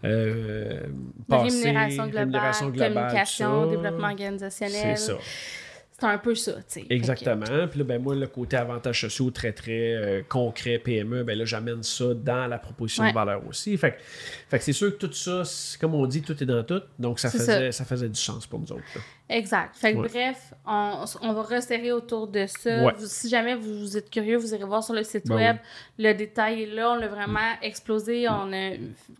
euh, 0.05 0.81
passée, 1.29 1.49
rémunération 1.69 2.05
globale, 2.07 2.19
rémunération 2.25 2.69
globale, 2.71 2.95
communication, 2.95 3.67
développement 3.67 4.09
organisationnel. 4.09 4.97
C'est 4.97 5.13
ça. 5.13 5.19
C'est 6.01 6.07
un 6.07 6.19
peu 6.19 6.35
ça, 6.35 6.53
tu 6.53 6.63
sais. 6.69 6.87
Exactement. 6.91 7.67
Puis 7.69 7.79
là, 7.81 7.85
ben 7.85 8.01
moi, 8.01 8.15
le 8.15 8.27
côté 8.27 8.57
avantages 8.57 9.01
sociaux 9.01 9.31
très, 9.31 9.53
très 9.53 9.95
euh, 9.95 10.23
concret, 10.29 10.79
PME, 10.79 11.25
ben 11.25 11.37
là, 11.37 11.45
j'amène 11.45 11.83
ça 11.83 12.15
dans 12.15 12.47
la 12.47 12.59
proposition 12.59 13.03
de 13.09 13.15
valeur 13.15 13.47
aussi. 13.49 13.77
Fait, 13.77 13.93
que- 13.93 13.97
fait 14.49 14.59
que 14.59 14.65
c'est 14.65 14.73
sûr 14.73 14.97
que 14.97 15.07
tout 15.07 15.13
ça, 15.13 15.43
comme 15.81 15.95
on 15.95 16.07
dit, 16.07 16.23
tout 16.23 16.41
est 16.43 16.47
dans 16.47 16.63
tout. 16.63 16.83
Donc, 16.99 17.19
ça 17.19 17.31
faisait, 17.39 17.73
ça. 17.73 17.85
faisait 17.85 18.09
du 18.09 18.21
sens 18.21 18.47
pour 18.47 18.61
nous 18.61 18.71
autres. 18.73 18.83
là. 18.95 19.01
Exact. 19.31 19.77
Fait 19.77 19.93
que 19.93 19.99
Ouais. 19.99 20.09
bref, 20.09 20.55
on, 20.67 21.05
on 21.21 21.33
va 21.35 21.43
resserrer 21.43 21.93
autour 21.93 22.29
de 22.29 22.47
ça. 22.47 22.83
Ouais. 22.85 22.93
Vous- 22.97 23.07
si 23.07 23.29
jamais 23.29 23.55
vous, 23.55 23.81
vous 23.81 23.97
êtes 23.97 24.09
curieux, 24.09 24.39
vous 24.39 24.55
irez 24.55 24.65
voir 24.65 24.83
sur 24.83 24.95
le 24.95 25.03
site 25.03 25.27
Ben 25.27 25.35
web. 25.37 25.57
Le 25.99 26.13
détail 26.15 26.63
est 26.63 26.67
là. 26.75 26.93
On 26.93 26.97
l'a 26.97 27.09
vraiment 27.09 27.53
explosé. 27.61 28.27
On 28.29 28.51
a 28.53 28.71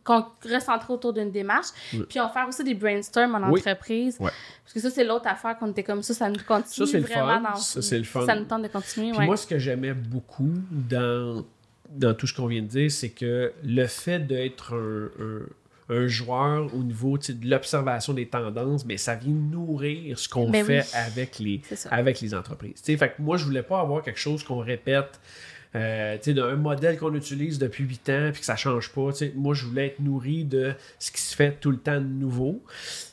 con- 0.05 0.25
recentré 0.51 0.93
autour 0.95 1.13
d'une 1.13 1.31
démarche. 1.31 1.69
Puis 1.91 2.19
on 2.21 2.25
va 2.25 2.29
faire 2.31 2.49
aussi 2.49 2.65
des 2.65 2.75
brainstorms 2.75 3.35
en 3.35 3.43
entreprise. 3.43 4.17
Parce 4.19 4.73
que 4.75 4.81
ça, 4.81 4.91
c'est 4.91 5.05
l'autre 5.05 5.27
affaire 5.29 5.59
qu'on 5.59 5.71
était 5.71 5.83
comme 5.85 6.03
ça. 6.03 6.15
Ça 6.15 6.29
nous 6.31 6.43
continue 6.47 6.87
Ça, 6.87 6.99
le 6.99 7.05
vraiment 7.05 7.27
fun. 7.43 7.51
dans 7.51 7.57
Ça, 7.57 7.83
c'est 7.83 7.99
le 7.99 8.05
fun. 8.05 8.25
Ça 8.25 8.35
nous 8.35 8.45
tente 8.47 8.63
de 8.63 8.69
continuer. 8.69 9.11
Puis 9.11 9.19
ouais. 9.19 9.27
moi, 9.27 9.37
ce 9.37 9.47
que 9.47 9.59
j'aimais 9.59 9.93
beaucoup 9.95 10.53
dans, 10.71 11.45
dans 11.91 12.15
tout 12.15 12.27
ce 12.27 12.33
qu'on 12.35 12.47
vient 12.47 12.63
de 12.63 12.67
dire, 12.69 12.91
c'est 12.91 13.11
que 13.11 13.53
le 13.63 13.87
fait 13.87 14.21
d'être 14.21 14.75
un, 14.75 15.11
un- 15.23 15.47
un 15.89 16.07
joueur 16.07 16.75
au 16.75 16.83
niveau 16.83 17.17
de 17.19 17.49
l'observation 17.49 18.13
des 18.13 18.27
tendances, 18.27 18.85
mais 18.85 18.97
ça 18.99 19.15
vient 19.15 19.33
nourrir 19.33 20.19
ce 20.19 20.29
qu'on 20.29 20.51
Ben 20.51 20.65
fait 20.65 20.81
oui. 20.81 20.89
avec, 20.93 21.39
les, 21.39 21.63
avec 21.91 22.21
les 22.21 22.35
entreprises. 22.35 22.81
Fait 22.83 22.97
que 22.97 23.21
moi, 23.21 23.37
je 23.37 23.45
voulais 23.45 23.63
pas 23.63 23.81
avoir 23.81 24.03
quelque 24.03 24.21
chose 24.21 24.43
qu'on 24.45 24.59
répète. 24.59 25.19
euh, 25.75 26.17
d'un 26.27 26.57
modèle 26.57 26.99
qu'on 26.99 27.15
utilise 27.15 27.59
depuis 27.59 27.85
8 27.85 28.09
ans 28.09 28.31
puis 28.33 28.41
que 28.41 28.47
ça 28.47 28.57
change 28.57 28.91
pas. 28.91 29.11
Moi, 29.35 29.55
je 29.55 29.67
voulais 29.67 29.89
être 29.89 30.01
nourri 30.01 30.45
de 30.45 30.75
ce 30.99 31.11
qui 31.11 31.21
se 31.21 31.37
fait 31.37 31.53
tout 31.61 31.71
le 31.71 31.77
temps 31.79 32.01
de 32.01 32.07
nouveau. 32.07 32.63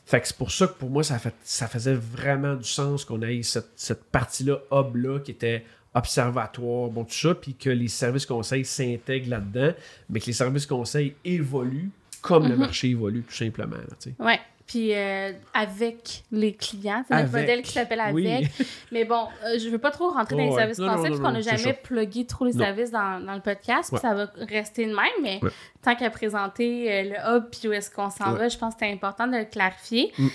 Fait 0.06 0.20
que 0.22 0.26
c'est 0.26 0.36
pour 0.36 0.50
ça 0.50 0.66
que 0.66 0.72
pour 0.72 0.88
moi, 0.88 1.02
ça, 1.02 1.18
fait, 1.18 1.34
ça 1.44 1.66
faisait 1.68 1.94
vraiment 1.94 2.54
du 2.54 2.64
sens 2.68 3.04
qu'on 3.04 3.20
ait 3.22 3.42
cette, 3.42 3.68
cette 3.76 4.04
partie-là, 4.04 4.58
hub-là, 4.72 5.20
qui 5.20 5.32
était 5.32 5.64
observatoire, 5.94 6.88
bon, 6.90 7.04
tout 7.04 7.12
ça, 7.14 7.34
puis 7.34 7.54
que 7.54 7.70
les 7.70 7.88
services 7.88 8.26
conseils 8.26 8.64
s'intègrent 8.64 9.30
là-dedans, 9.30 9.72
mais 10.10 10.20
que 10.20 10.26
les 10.26 10.32
services 10.32 10.66
conseils 10.66 11.14
évoluent 11.24 11.90
comme 12.26 12.44
le 12.48 12.54
Mhm. 12.54 12.60
marché 12.60 12.88
évolue, 12.90 13.22
tout 13.22 13.34
simplement. 13.34 13.76
Ouais. 14.18 14.40
Puis 14.66 14.92
euh, 14.96 15.30
avec 15.54 16.24
les 16.32 16.52
clients, 16.54 17.04
c'est 17.06 17.14
notre 17.14 17.32
modèle 17.32 17.62
qui 17.62 17.70
s'appelle 17.70 18.00
avec. 18.00 18.14
Oui. 18.16 18.26
Mais 18.92 19.04
bon, 19.04 19.28
euh, 19.44 19.58
je 19.60 19.68
veux 19.68 19.78
pas 19.78 19.92
trop 19.92 20.10
rentrer 20.10 20.34
dans 20.36 20.42
les 20.42 20.52
services 20.52 20.78
Non, 20.78 20.86
non, 20.86 20.92
conseils 20.96 21.10
non, 21.12 21.18
parce 21.22 21.28
qu'on 21.34 21.38
n'a 21.50 21.56
jamais 21.56 21.72
plugué 21.72 22.26
trop 22.26 22.44
les 22.46 22.52
Non. 22.52 22.64
services 22.64 22.90
dans, 22.90 23.24
dans 23.24 23.34
le 23.34 23.40
podcast. 23.40 23.90
Puis 23.92 24.00
ça 24.00 24.12
va 24.14 24.28
rester 24.48 24.84
de 24.86 24.90
même, 24.94 25.22
mais 25.22 25.38
Ouais. 25.40 25.50
tant 25.82 25.94
qu'à 25.94 26.10
présenter 26.10 26.92
euh, 26.92 27.02
le 27.04 27.36
hub 27.36 27.44
puis 27.50 27.68
où 27.68 27.72
est-ce 27.72 27.92
qu'on 27.92 28.10
s'en 28.10 28.32
Ouais. 28.32 28.38
va, 28.40 28.48
je 28.48 28.58
pense 28.58 28.74
que 28.74 28.80
c'est 28.80 28.92
important 28.92 29.28
de 29.28 29.36
le 29.36 29.44
clarifier. 29.44 30.12
Mm. 30.18 30.26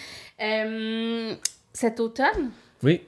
Euh, 0.42 1.36
cet 1.74 2.00
automne, 2.00 2.52
Oui, 2.84 3.02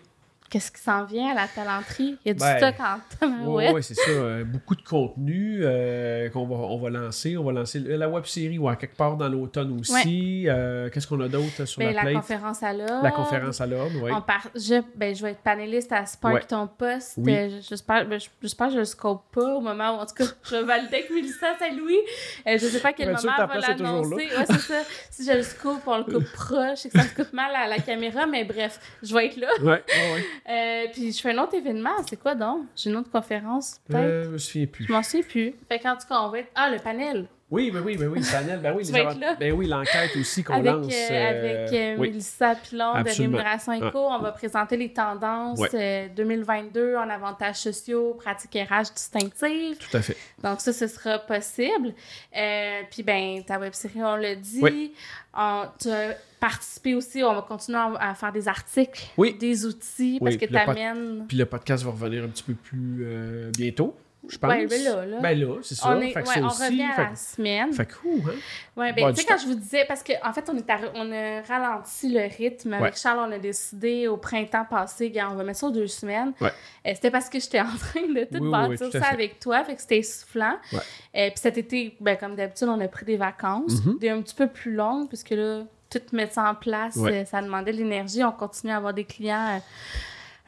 qu'est-ce 0.54 0.72
qui 0.72 0.82
s'en 0.82 1.04
vient 1.04 1.32
à 1.32 1.34
la 1.34 1.48
talenterie? 1.48 2.16
Il 2.24 2.28
y 2.28 2.30
a 2.30 2.34
du 2.36 2.40
Ben, 2.40 2.58
stock 2.58 2.76
en 3.24 3.48
ouais, 3.48 3.82
c'est 3.82 3.96
ça. 3.96 4.12
euh, 4.12 4.44
beaucoup 4.44 4.76
de 4.76 4.84
contenu 4.84 5.62
euh, 5.64 6.30
qu'on 6.30 6.46
va, 6.46 6.56
on 6.58 6.78
va 6.78 6.92
lancer. 6.92 7.36
On 7.38 7.44
va 7.44 7.54
lancer 7.54 7.80
la 7.80 8.08
web 8.08 8.26
série 8.26 8.60
ouais, 8.60 8.78
quelque 8.78 8.96
part 8.96 9.18
dans 9.18 9.28
l'automne 9.30 9.80
aussi. 9.80 10.46
Euh, 10.48 10.90
Qu'est-ce 10.92 11.08
qu'on 11.08 11.20
a 11.22 11.28
d'autre 11.28 11.66
sur 11.66 11.80
Ben, 11.80 11.88
la 11.88 11.94
la 11.94 12.02
plate? 12.02 12.14
conférence 12.14 12.62
à 12.62 12.72
l'ordre. 12.72 13.02
La 13.04 13.10
conférence 13.12 13.62
à 13.62 13.66
l'ordre, 13.66 13.96
oui. 14.04 14.12
Je, 14.56 14.80
ben, 14.96 15.16
je 15.16 15.24
vais 15.24 15.32
être 15.32 15.42
panéliste 15.42 15.92
à 15.92 16.06
Spark 16.06 16.34
Ouais. 16.36 16.42
ton 16.42 16.68
poste. 16.68 17.14
Oui. 17.18 17.36
Euh, 17.36 17.50
J'espère 17.68 18.06
ben, 18.08 18.20
j'espère 18.42 18.68
que 18.68 18.74
je 18.74 18.80
le 18.80 18.86
scope 18.86 19.24
pas 19.32 19.56
au 19.56 19.60
moment 19.62 19.98
où, 19.98 20.02
en 20.02 20.06
tout 20.06 20.14
cas, 20.16 20.26
je 20.52 20.56
valider 20.58 20.98
avec 20.98 21.10
Mélissa 21.10 21.58
Saint-Louis. 21.58 21.98
Je 22.46 22.58
sais 22.60 22.80
pas 22.80 22.90
à 22.90 22.94
quel 22.94 23.08
moment 23.08 23.20
elle 23.40 23.48
va 23.48 23.60
l'annoncer. 23.60 24.16
Ouais, 24.16 24.46
c'est 24.46 24.60
ça. 24.60 24.82
Si 25.10 25.26
je 25.26 25.32
le 25.32 25.42
scope, 25.42 25.82
on 25.88 25.98
le 25.98 26.04
coupe 26.04 26.32
proche 26.34 26.86
et 26.86 26.90
que 26.90 27.00
ça 27.00 27.06
se 27.08 27.16
coupe 27.16 27.34
mal 27.34 27.56
à 27.56 27.68
la 27.68 27.80
caméra, 27.80 28.28
mais 28.28 28.44
bref, 28.44 28.80
je 29.02 29.14
vais 29.16 29.26
être 29.28 29.38
là. 29.38 29.48
Ouais, 29.62 29.66
ouais, 29.68 30.14
ouais. 30.14 30.24
Euh, 30.50 30.86
puis 30.92 31.12
je 31.12 31.22
fais 31.22 31.32
un 31.32 31.42
autre 31.42 31.56
événement. 31.56 31.92
C'est 32.08 32.20
quoi 32.20 32.36
donc? 32.36 32.66
J'ai 32.76 32.90
une 32.90 32.98
autre 32.98 33.12
conférence, 33.12 33.80
peut-être? 33.88 34.04
Euh, 34.04 34.24
je 34.26 34.30
me 34.30 34.38
souviens 34.38 34.68
plus. 34.68 34.86
Je 34.86 34.92
m'en 34.92 35.04
souviens 35.04 35.26
plus. 35.28 35.56
Fait 35.70 35.80
qu'en 35.80 35.96
tout 35.96 36.08
cas, 36.08 36.22
on 36.22 36.30
va 36.30 36.40
être. 36.40 36.52
Ah, 36.56 36.70
le 36.70 36.80
panel! 36.80 37.28
Oui, 37.54 37.70
ben 37.70 37.84
oui, 37.86 37.98
ben 37.98 38.08
oui, 38.08 38.20
Daniel, 38.32 38.60
ben 38.62 38.74
oui, 38.76 38.84
les 38.84 39.36
ben 39.40 39.54
oui, 39.54 39.68
l'enquête 39.68 40.16
aussi 40.20 40.44
qu'on 40.44 40.54
Avec, 40.54 40.72
lance. 40.72 40.92
euh, 40.92 41.12
euh, 41.12 41.30
avec 41.30 41.74
euh, 41.74 41.96
oui. 42.00 42.08
Mélissa 42.10 42.56
Pilon 42.56 42.94
de. 43.04 43.10
Rémunération 43.16 43.74
Éco, 43.74 44.00
on 44.00 44.18
va 44.18 44.32
présenter 44.32 44.76
les 44.76 44.92
tendances 44.92 45.60
Ouais. 45.60 45.70
euh, 45.76 46.08
2022 46.16 46.96
en 46.96 47.08
avantages 47.08 47.58
sociaux, 47.58 48.16
pratiques 48.16 48.58
RH 48.58 48.94
distinctives. 48.96 49.78
Tout 49.78 49.96
à 49.98 50.02
fait. 50.02 50.18
Donc 50.44 50.62
ça, 50.62 50.74
ce 50.74 50.88
sera 50.88 51.20
possible. 51.20 51.94
Euh, 52.36 52.82
puis 52.90 53.04
ben, 53.04 53.44
ta 53.44 53.60
web 53.60 53.74
série, 53.74 54.02
on 54.04 54.16
l'a 54.16 54.34
dit. 54.36 54.60
Oui. 54.60 54.94
On- 55.36 55.66
tu 55.80 55.90
as 55.92 56.16
participé 56.40 56.96
aussi, 56.96 57.24
on 57.24 57.34
va 57.36 57.42
continuer 57.44 57.78
à, 57.78 58.10
à 58.10 58.16
faire 58.16 58.32
des 58.32 58.48
articles, 58.48 59.02
Oui. 59.16 59.36
des 59.40 59.66
outils, 59.66 60.20
parce 60.20 60.38
que 60.38 60.46
le 60.46 60.52
tu 60.52 60.58
amènes... 60.58 61.26
Puis 61.28 61.38
le 61.38 61.46
podcast 61.46 61.84
va 61.84 61.92
revenir 61.92 62.24
un 62.24 62.28
petit 62.30 62.44
peu 62.44 62.54
plus 62.54 63.04
euh, 63.06 63.52
bientôt, 63.58 63.96
je 64.30 64.38
pense. 64.38 64.50
Ouais, 64.52 64.66
ben 64.68 64.84
là, 64.84 65.06
là. 65.06 65.20
Ben 65.20 65.40
là, 65.40 65.56
c'est 65.62 65.76
ça. 65.76 65.90
on, 65.96 66.02
est, 66.02 66.12
fait 66.12 66.24
que 66.24 66.28
ouais, 66.28 66.34
ça 66.36 66.42
on 66.42 66.48
aussi, 66.48 66.64
revient 66.66 66.88
fait, 66.96 67.02
à 67.02 67.10
la 67.10 67.16
semaine. 67.16 67.74
fait 67.74 67.86
que, 67.86 67.94
ouh, 68.06 68.22
hein. 68.28 68.32
Ouais, 68.76 68.94
Bon, 68.94 69.06
ben, 69.08 69.14
tu 69.14 69.22
sais, 69.22 69.28
quand 69.28 69.38
je 69.38 69.46
vous 69.46 69.56
disais, 69.56 69.86
parce 69.88 70.02
qu'en 70.04 70.14
en 70.30 70.34
fait, 70.34 70.50
on, 70.50 70.58
est 70.58 70.70
à- 70.70 70.80
on 70.96 71.12
a 71.12 71.42
ralenti 71.42 72.10
le 72.12 72.22
rythme. 72.38 72.74
Avec 72.74 72.94
Ouais. 72.94 73.00
Charles, 73.00 73.20
on 73.30 73.32
a 73.32 73.38
décidé 73.38 74.08
au 74.08 74.18
printemps 74.18 74.66
passé, 74.70 75.14
on 75.30 75.36
va 75.36 75.44
mettre 75.44 75.60
ça 75.60 75.68
aux 75.68 75.72
deux 75.72 75.88
semaines. 75.88 76.34
Ouais. 76.42 76.52
Euh, 76.88 76.92
c'était 76.96 77.12
parce 77.12 77.30
que 77.30 77.40
j'étais 77.40 77.60
en 77.62 77.66
train 77.66 78.02
de 78.08 78.24
tout 78.26 78.44
Oui, 78.44 78.52
bâtir 78.52 78.70
oui, 78.70 78.92
tout 78.92 78.98
à 78.98 79.02
ça 79.02 79.08
avec 79.10 79.40
toi, 79.40 79.64
fait 79.64 79.76
que 79.76 79.82
c'était 79.82 80.02
soufflant. 80.04 80.56
Ouais. 80.72 80.80
Euh, 81.16 81.30
Puis 81.30 81.40
cet 81.40 81.58
été, 81.58 81.96
ben, 82.00 82.16
comme 82.18 82.36
d'habitude, 82.36 82.68
on 82.70 82.80
a 82.80 82.88
pris 82.88 83.06
des 83.06 83.18
vacances, 83.18 83.86
Mhm. 83.86 83.98
des 84.00 84.10
un 84.10 84.22
petit 84.22 84.36
peu 84.36 84.48
plus 84.48 84.74
longues, 84.74 85.08
puisque 85.08 85.32
là, 85.32 85.64
tout 85.90 86.02
mettre 86.12 86.34
ça 86.34 86.50
en 86.50 86.56
place, 86.56 86.98
euh, 86.98 87.24
ça 87.26 87.40
demandait 87.42 87.72
de 87.72 87.78
l'énergie. 87.78 88.24
On 88.24 88.32
continue 88.32 88.72
à 88.72 88.78
avoir 88.78 88.94
des 88.96 89.04
clients. 89.04 89.62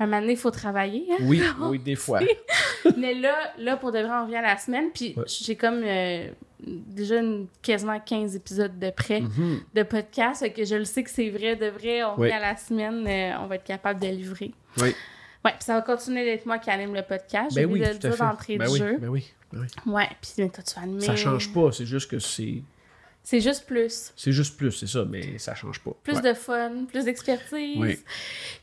Un 0.03 0.05
moment 0.08 0.19
donné, 0.21 0.34
il 0.34 0.38
faut 0.39 0.51
travailler. 0.51 1.05
hein? 1.12 1.17
Oui, 1.21 1.41
oui, 1.62 1.79
des 1.79 1.95
fois. 1.95 2.19
Mais 2.97 3.13
là, 3.13 3.36
là, 3.58 3.77
pour 3.77 3.91
de 3.91 3.99
vrai, 3.99 4.12
on 4.12 4.23
revient 4.25 4.36
à 4.38 4.41
la 4.41 4.58
semaine. 4.58 4.89
Puis 4.93 5.13
Ouais. 5.15 5.23
j'ai 5.27 5.55
comme 5.55 5.81
euh, 5.84 6.27
déjà 6.60 7.19
une- 7.19 7.47
quasiment 7.62 7.99
15 7.99 8.36
épisodes 8.36 8.77
de 8.77 8.89
près 8.89 9.21
Mhm. 9.21 9.62
de 9.73 9.84
podcast. 9.84 10.41
Fait 10.41 10.51
que 10.51 10.63
je 10.65 10.75
le 10.75 10.86
sais 10.86 11.03
que 11.03 11.10
c'est 11.10 11.29
vrai, 11.29 11.55
de 11.55 11.67
vrai, 11.67 12.03
on 12.03 12.15
Oui. 12.19 12.23
revient 12.31 12.34
à 12.34 12.39
la 12.51 12.58
semaine, 12.58 13.05
euh, 13.08 13.38
on 13.43 13.47
va 13.47 13.55
être 13.55 13.63
capable 13.63 13.99
de 14.01 14.08
livrer. 14.08 14.53
Oui. 14.81 14.93
Ouais, 15.45 15.51
puis 15.51 15.63
ça 15.63 15.75
va 15.75 15.81
continuer 15.81 16.25
d'être 16.25 16.45
moi 16.47 16.58
qui 16.58 16.69
anime 16.71 16.93
le 16.95 17.03
podcast. 17.03 17.55
Ben 17.55 17.65
oublié 17.65 17.84
oui, 17.86 17.88
de 17.89 17.93
le 17.93 17.99
dire 17.99 18.17
d'entrée 18.17 18.58
Ben 18.58 18.65
de 18.65 18.71
oui, 18.71 18.79
jeu. 18.79 18.97
ben 18.99 19.10
oui, 19.10 19.31
ben 19.53 19.62
oui. 19.62 19.93
Ouais, 19.93 20.10
puis 20.19 20.49
toi, 20.49 20.63
tu 20.63 20.73
vas 20.75 20.81
animer. 20.81 21.05
Ça 21.05 21.15
change 21.15 21.53
pas, 21.53 21.71
c'est 21.71 21.86
juste 21.86 22.10
que 22.10 22.17
c'est. 22.19 22.63
C'est 23.27 23.41
juste 23.41 23.65
plus. 23.65 24.13
C'est 24.15 24.31
juste 24.31 24.55
plus, 24.55 24.71
c'est 24.71 24.85
ça, 24.88 25.03
mais 25.03 25.39
ça 25.39 25.55
change 25.55 25.79
pas. 25.79 25.91
Plus 26.03 26.17
Ouais. 26.17 26.21
de 26.21 26.33
fun, 26.35 26.85
plus 26.88 27.05
d'expertise. 27.05 27.75
Oui. 27.77 27.99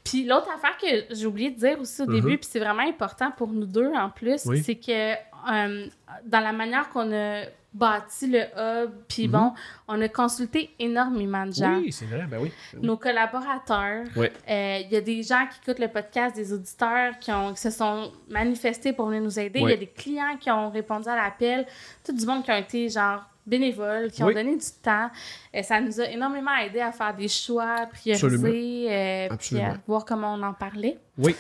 Puis 0.04 0.24
l'autre 0.24 0.48
affaire 0.54 0.76
que 0.78 1.12
j'ai 1.14 1.26
oublié 1.26 1.50
de 1.50 1.58
dire 1.58 1.80
aussi 1.80 2.00
au 2.02 2.06
Mhm. 2.06 2.14
début, 2.14 2.38
puis 2.38 2.48
c'est 2.50 2.60
vraiment 2.60 2.86
important 2.88 3.32
pour 3.36 3.48
nous 3.48 3.66
deux 3.66 3.92
en 3.92 4.08
plus, 4.08 4.42
Oui. 4.46 4.62
c'est 4.64 4.76
que 4.76 5.14
euh, 5.50 5.86
dans 6.24 6.38
la 6.40 6.52
manière 6.52 6.88
qu'on 6.90 7.12
a 7.12 7.42
bâti 7.74 8.28
le 8.28 8.42
hub, 8.56 8.90
puis 9.08 9.26
Mhm. 9.26 9.32
bon, 9.32 9.52
on 9.88 10.00
a 10.00 10.08
consulté 10.08 10.70
énormément 10.78 11.44
de 11.46 11.52
gens. 11.52 11.78
Oui, 11.80 11.90
c'est 11.90 12.04
vrai, 12.04 12.26
ben 12.30 12.38
oui. 12.40 12.52
Ben 12.72 12.78
oui. 12.80 12.86
Nos 12.86 12.96
collaborateurs, 12.96 14.04
Oui. 14.14 14.28
euh, 14.48 14.78
il 14.84 14.92
y 14.92 14.96
a 14.96 15.00
des 15.00 15.22
gens 15.24 15.44
qui 15.50 15.58
écoutent 15.62 15.80
le 15.80 15.88
podcast, 15.88 16.36
des 16.36 16.52
auditeurs 16.52 17.18
qui, 17.18 17.32
ont, 17.32 17.52
qui 17.54 17.60
se 17.60 17.70
sont 17.70 18.12
manifestés 18.28 18.92
pour 18.92 19.06
venir 19.06 19.22
nous 19.22 19.38
aider. 19.40 19.58
Il 19.60 19.68
y 19.68 19.72
a 19.72 19.76
des 19.76 19.86
clients 19.88 20.36
qui 20.38 20.50
ont 20.50 20.70
répondu 20.70 21.08
à 21.08 21.16
l'appel. 21.16 21.66
Tout 22.04 22.12
du 22.12 22.24
monde 22.26 22.44
qui 22.44 22.52
ont 22.52 22.56
été 22.56 22.88
genre 22.88 23.24
bénévoles, 23.46 24.10
qui 24.10 24.22
ont 24.22 24.26
Oui. 24.26 24.34
donné 24.34 24.56
du 24.56 24.66
temps. 24.82 25.10
Euh, 25.54 25.62
ça 25.62 25.80
nous 25.80 26.00
a 26.00 26.08
énormément 26.08 26.54
aidé 26.56 26.80
à 26.80 26.92
faire 26.92 27.14
des 27.14 27.28
choix, 27.28 27.86
prioriser, 27.90 28.86
euh, 28.90 29.28
puis 29.38 29.58
à 29.60 29.78
voir 29.86 30.04
comment 30.04 30.34
on 30.34 30.42
en 30.42 30.54
parlait. 30.54 30.98
Oui. 31.18 31.34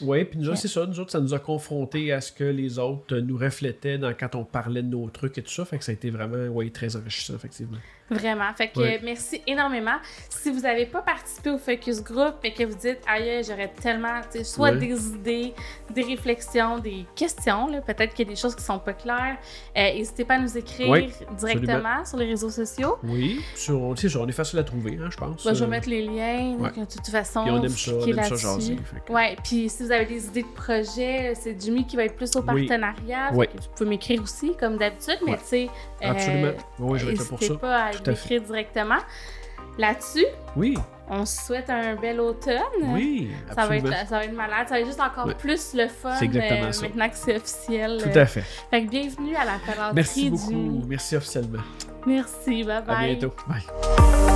Oui, 0.00 0.24
puis 0.24 0.38
nous 0.38 0.48
autres, 0.48 0.58
c'est 0.58 0.68
ça. 0.68 0.84
Nous 0.86 0.98
autres, 0.98 1.12
ça 1.12 1.20
nous 1.20 1.32
a 1.34 1.38
confrontés 1.38 2.12
à 2.12 2.20
ce 2.20 2.32
que 2.32 2.42
les 2.44 2.78
autres 2.78 3.18
nous 3.18 3.36
reflétaient 3.36 3.98
dans, 3.98 4.12
quand 4.14 4.34
on 4.34 4.44
parlait 4.44 4.82
de 4.82 4.88
nos 4.88 5.08
trucs 5.10 5.38
et 5.38 5.42
tout 5.42 5.50
ça. 5.52 5.64
Fait 5.64 5.78
que 5.78 5.84
ça 5.84 5.92
a 5.92 5.94
été 5.94 6.10
vraiment 6.10 6.48
ouais, 6.48 6.70
très 6.70 6.96
enrichissant, 6.96 7.34
effectivement. 7.34 7.76
Vraiment. 8.12 8.52
Fait 8.56 8.68
que 8.68 8.80
euh, 8.80 8.98
merci 9.02 9.42
énormément. 9.46 9.96
Si 10.28 10.50
vous 10.50 10.60
n'avez 10.60 10.86
pas 10.86 11.02
participé 11.02 11.50
au 11.50 11.58
Focus 11.58 12.02
Group 12.02 12.34
et 12.44 12.52
que 12.52 12.64
vous 12.64 12.74
dites, 12.76 12.98
aïe, 13.06 13.42
j'aurais 13.46 13.68
tellement, 13.80 14.20
tu 14.30 14.38
sais, 14.38 14.44
soit 14.44 14.70
des 14.78 15.08
idées, 15.08 15.54
des 15.90 16.02
réflexions, 16.02 16.78
des 16.78 17.06
questions, 17.14 17.68
peut-être 17.86 18.14
qu'il 18.14 18.26
y 18.26 18.30
a 18.30 18.34
des 18.34 18.40
choses 18.40 18.54
qui 18.56 18.62
sont 18.64 18.78
pas 18.78 18.92
claires, 18.92 19.36
euh, 19.76 19.80
n'hésitez 19.94 20.24
pas 20.24 20.34
à 20.34 20.38
nous 20.38 20.56
écrire 20.58 20.88
directement 21.38 22.04
sur 22.04 22.18
les 22.18 22.26
réseaux 22.26 22.50
sociaux. 22.50 22.96
Oui, 23.04 23.40
sur, 23.54 23.94
tu 23.96 24.08
sais, 24.08 24.16
on 24.18 24.26
est 24.26 24.32
facile 24.32 24.58
à 24.58 24.64
trouver, 24.64 24.98
hein, 25.00 25.08
je 25.10 25.16
pense. 25.16 25.44
Bah, 25.44 25.54
je 25.54 25.60
vais 25.60 25.64
Euh, 25.64 25.68
mettre 25.68 25.88
les 25.88 26.02
liens, 26.02 26.56
donc, 26.58 26.78
de 26.78 26.84
toute 26.84 27.06
façon. 27.08 27.42
Puis 27.42 27.50
on 27.52 27.62
aime 27.62 27.68
ça, 27.68 27.92
on 27.94 28.06
aime 28.06 28.22
ça 28.24 28.36
jaser. 28.36 28.76
que- 29.06 29.12
Ouais, 29.12 29.36
puis 29.44 29.68
si 29.68 29.82
vous 29.84 29.92
avez 29.92 30.06
des 30.06 30.26
idées 30.26 30.42
de 30.42 30.48
projet, 30.48 31.34
c'est 31.34 31.56
Jimmy 31.60 31.86
qui 31.86 31.96
va 31.96 32.04
être 32.04 32.16
plus 32.16 32.34
au 32.36 32.42
partenariat. 32.42 33.30
Vous 33.54 33.68
pouvez 33.76 33.90
m'écrire 33.90 34.22
aussi, 34.22 34.54
comme 34.58 34.76
d'habitude, 34.76 35.18
mais 35.26 35.36
tu 35.36 35.42
sais. 35.44 35.68
euh, 36.02 36.10
Absolument. 36.10 36.52
Oui, 36.78 36.98
je 36.98 37.06
vais 37.06 37.12
être 37.12 37.18
là 37.20 37.24
pour 37.28 37.38
ça. 37.42 37.54
pas 37.56 37.84
à 37.84 37.92
Tout 38.02 38.10
à 38.10 38.14
fait. 38.14 38.40
directement. 38.40 38.98
Là-dessus, 39.78 40.26
Oui, 40.54 40.76
on 41.08 41.24
se 41.24 41.46
souhaite 41.46 41.70
un 41.70 41.94
bel 41.94 42.20
automne. 42.20 42.56
oui, 42.82 43.30
Ça 43.48 43.66
va, 43.66 43.76
être, 43.76 43.86
absolument. 43.86 44.06
ça 44.08 44.18
va 44.18 44.24
être 44.24 44.34
malade, 44.34 44.68
ça 44.68 44.74
va 44.74 44.80
être 44.80 44.86
juste 44.86 45.00
encore 45.00 45.34
plus 45.36 45.72
le 45.74 45.88
fun 45.88 46.18
exactement 46.20 46.66
euh, 46.66 46.72
ça. 46.72 46.82
maintenant 46.82 47.08
que 47.08 47.16
c'est 47.16 47.36
officiel. 47.36 48.02
Tout 48.02 48.18
à 48.18 48.26
fait. 48.26 48.42
Fait 48.70 48.84
que 48.84 48.90
bienvenue 48.90 49.34
à 49.34 49.44
la 49.46 49.52
palanterie 49.66 49.94
Merci 49.94 50.24
du... 50.24 50.30
beaucoup. 50.30 50.84
Merci 50.86 51.16
officiellement. 51.16 51.62
Merci, 52.06 52.64
bye 52.64 52.82
bye. 52.82 52.96
À 52.96 53.14
bientôt. 53.14 53.32
Bye. 53.48 54.31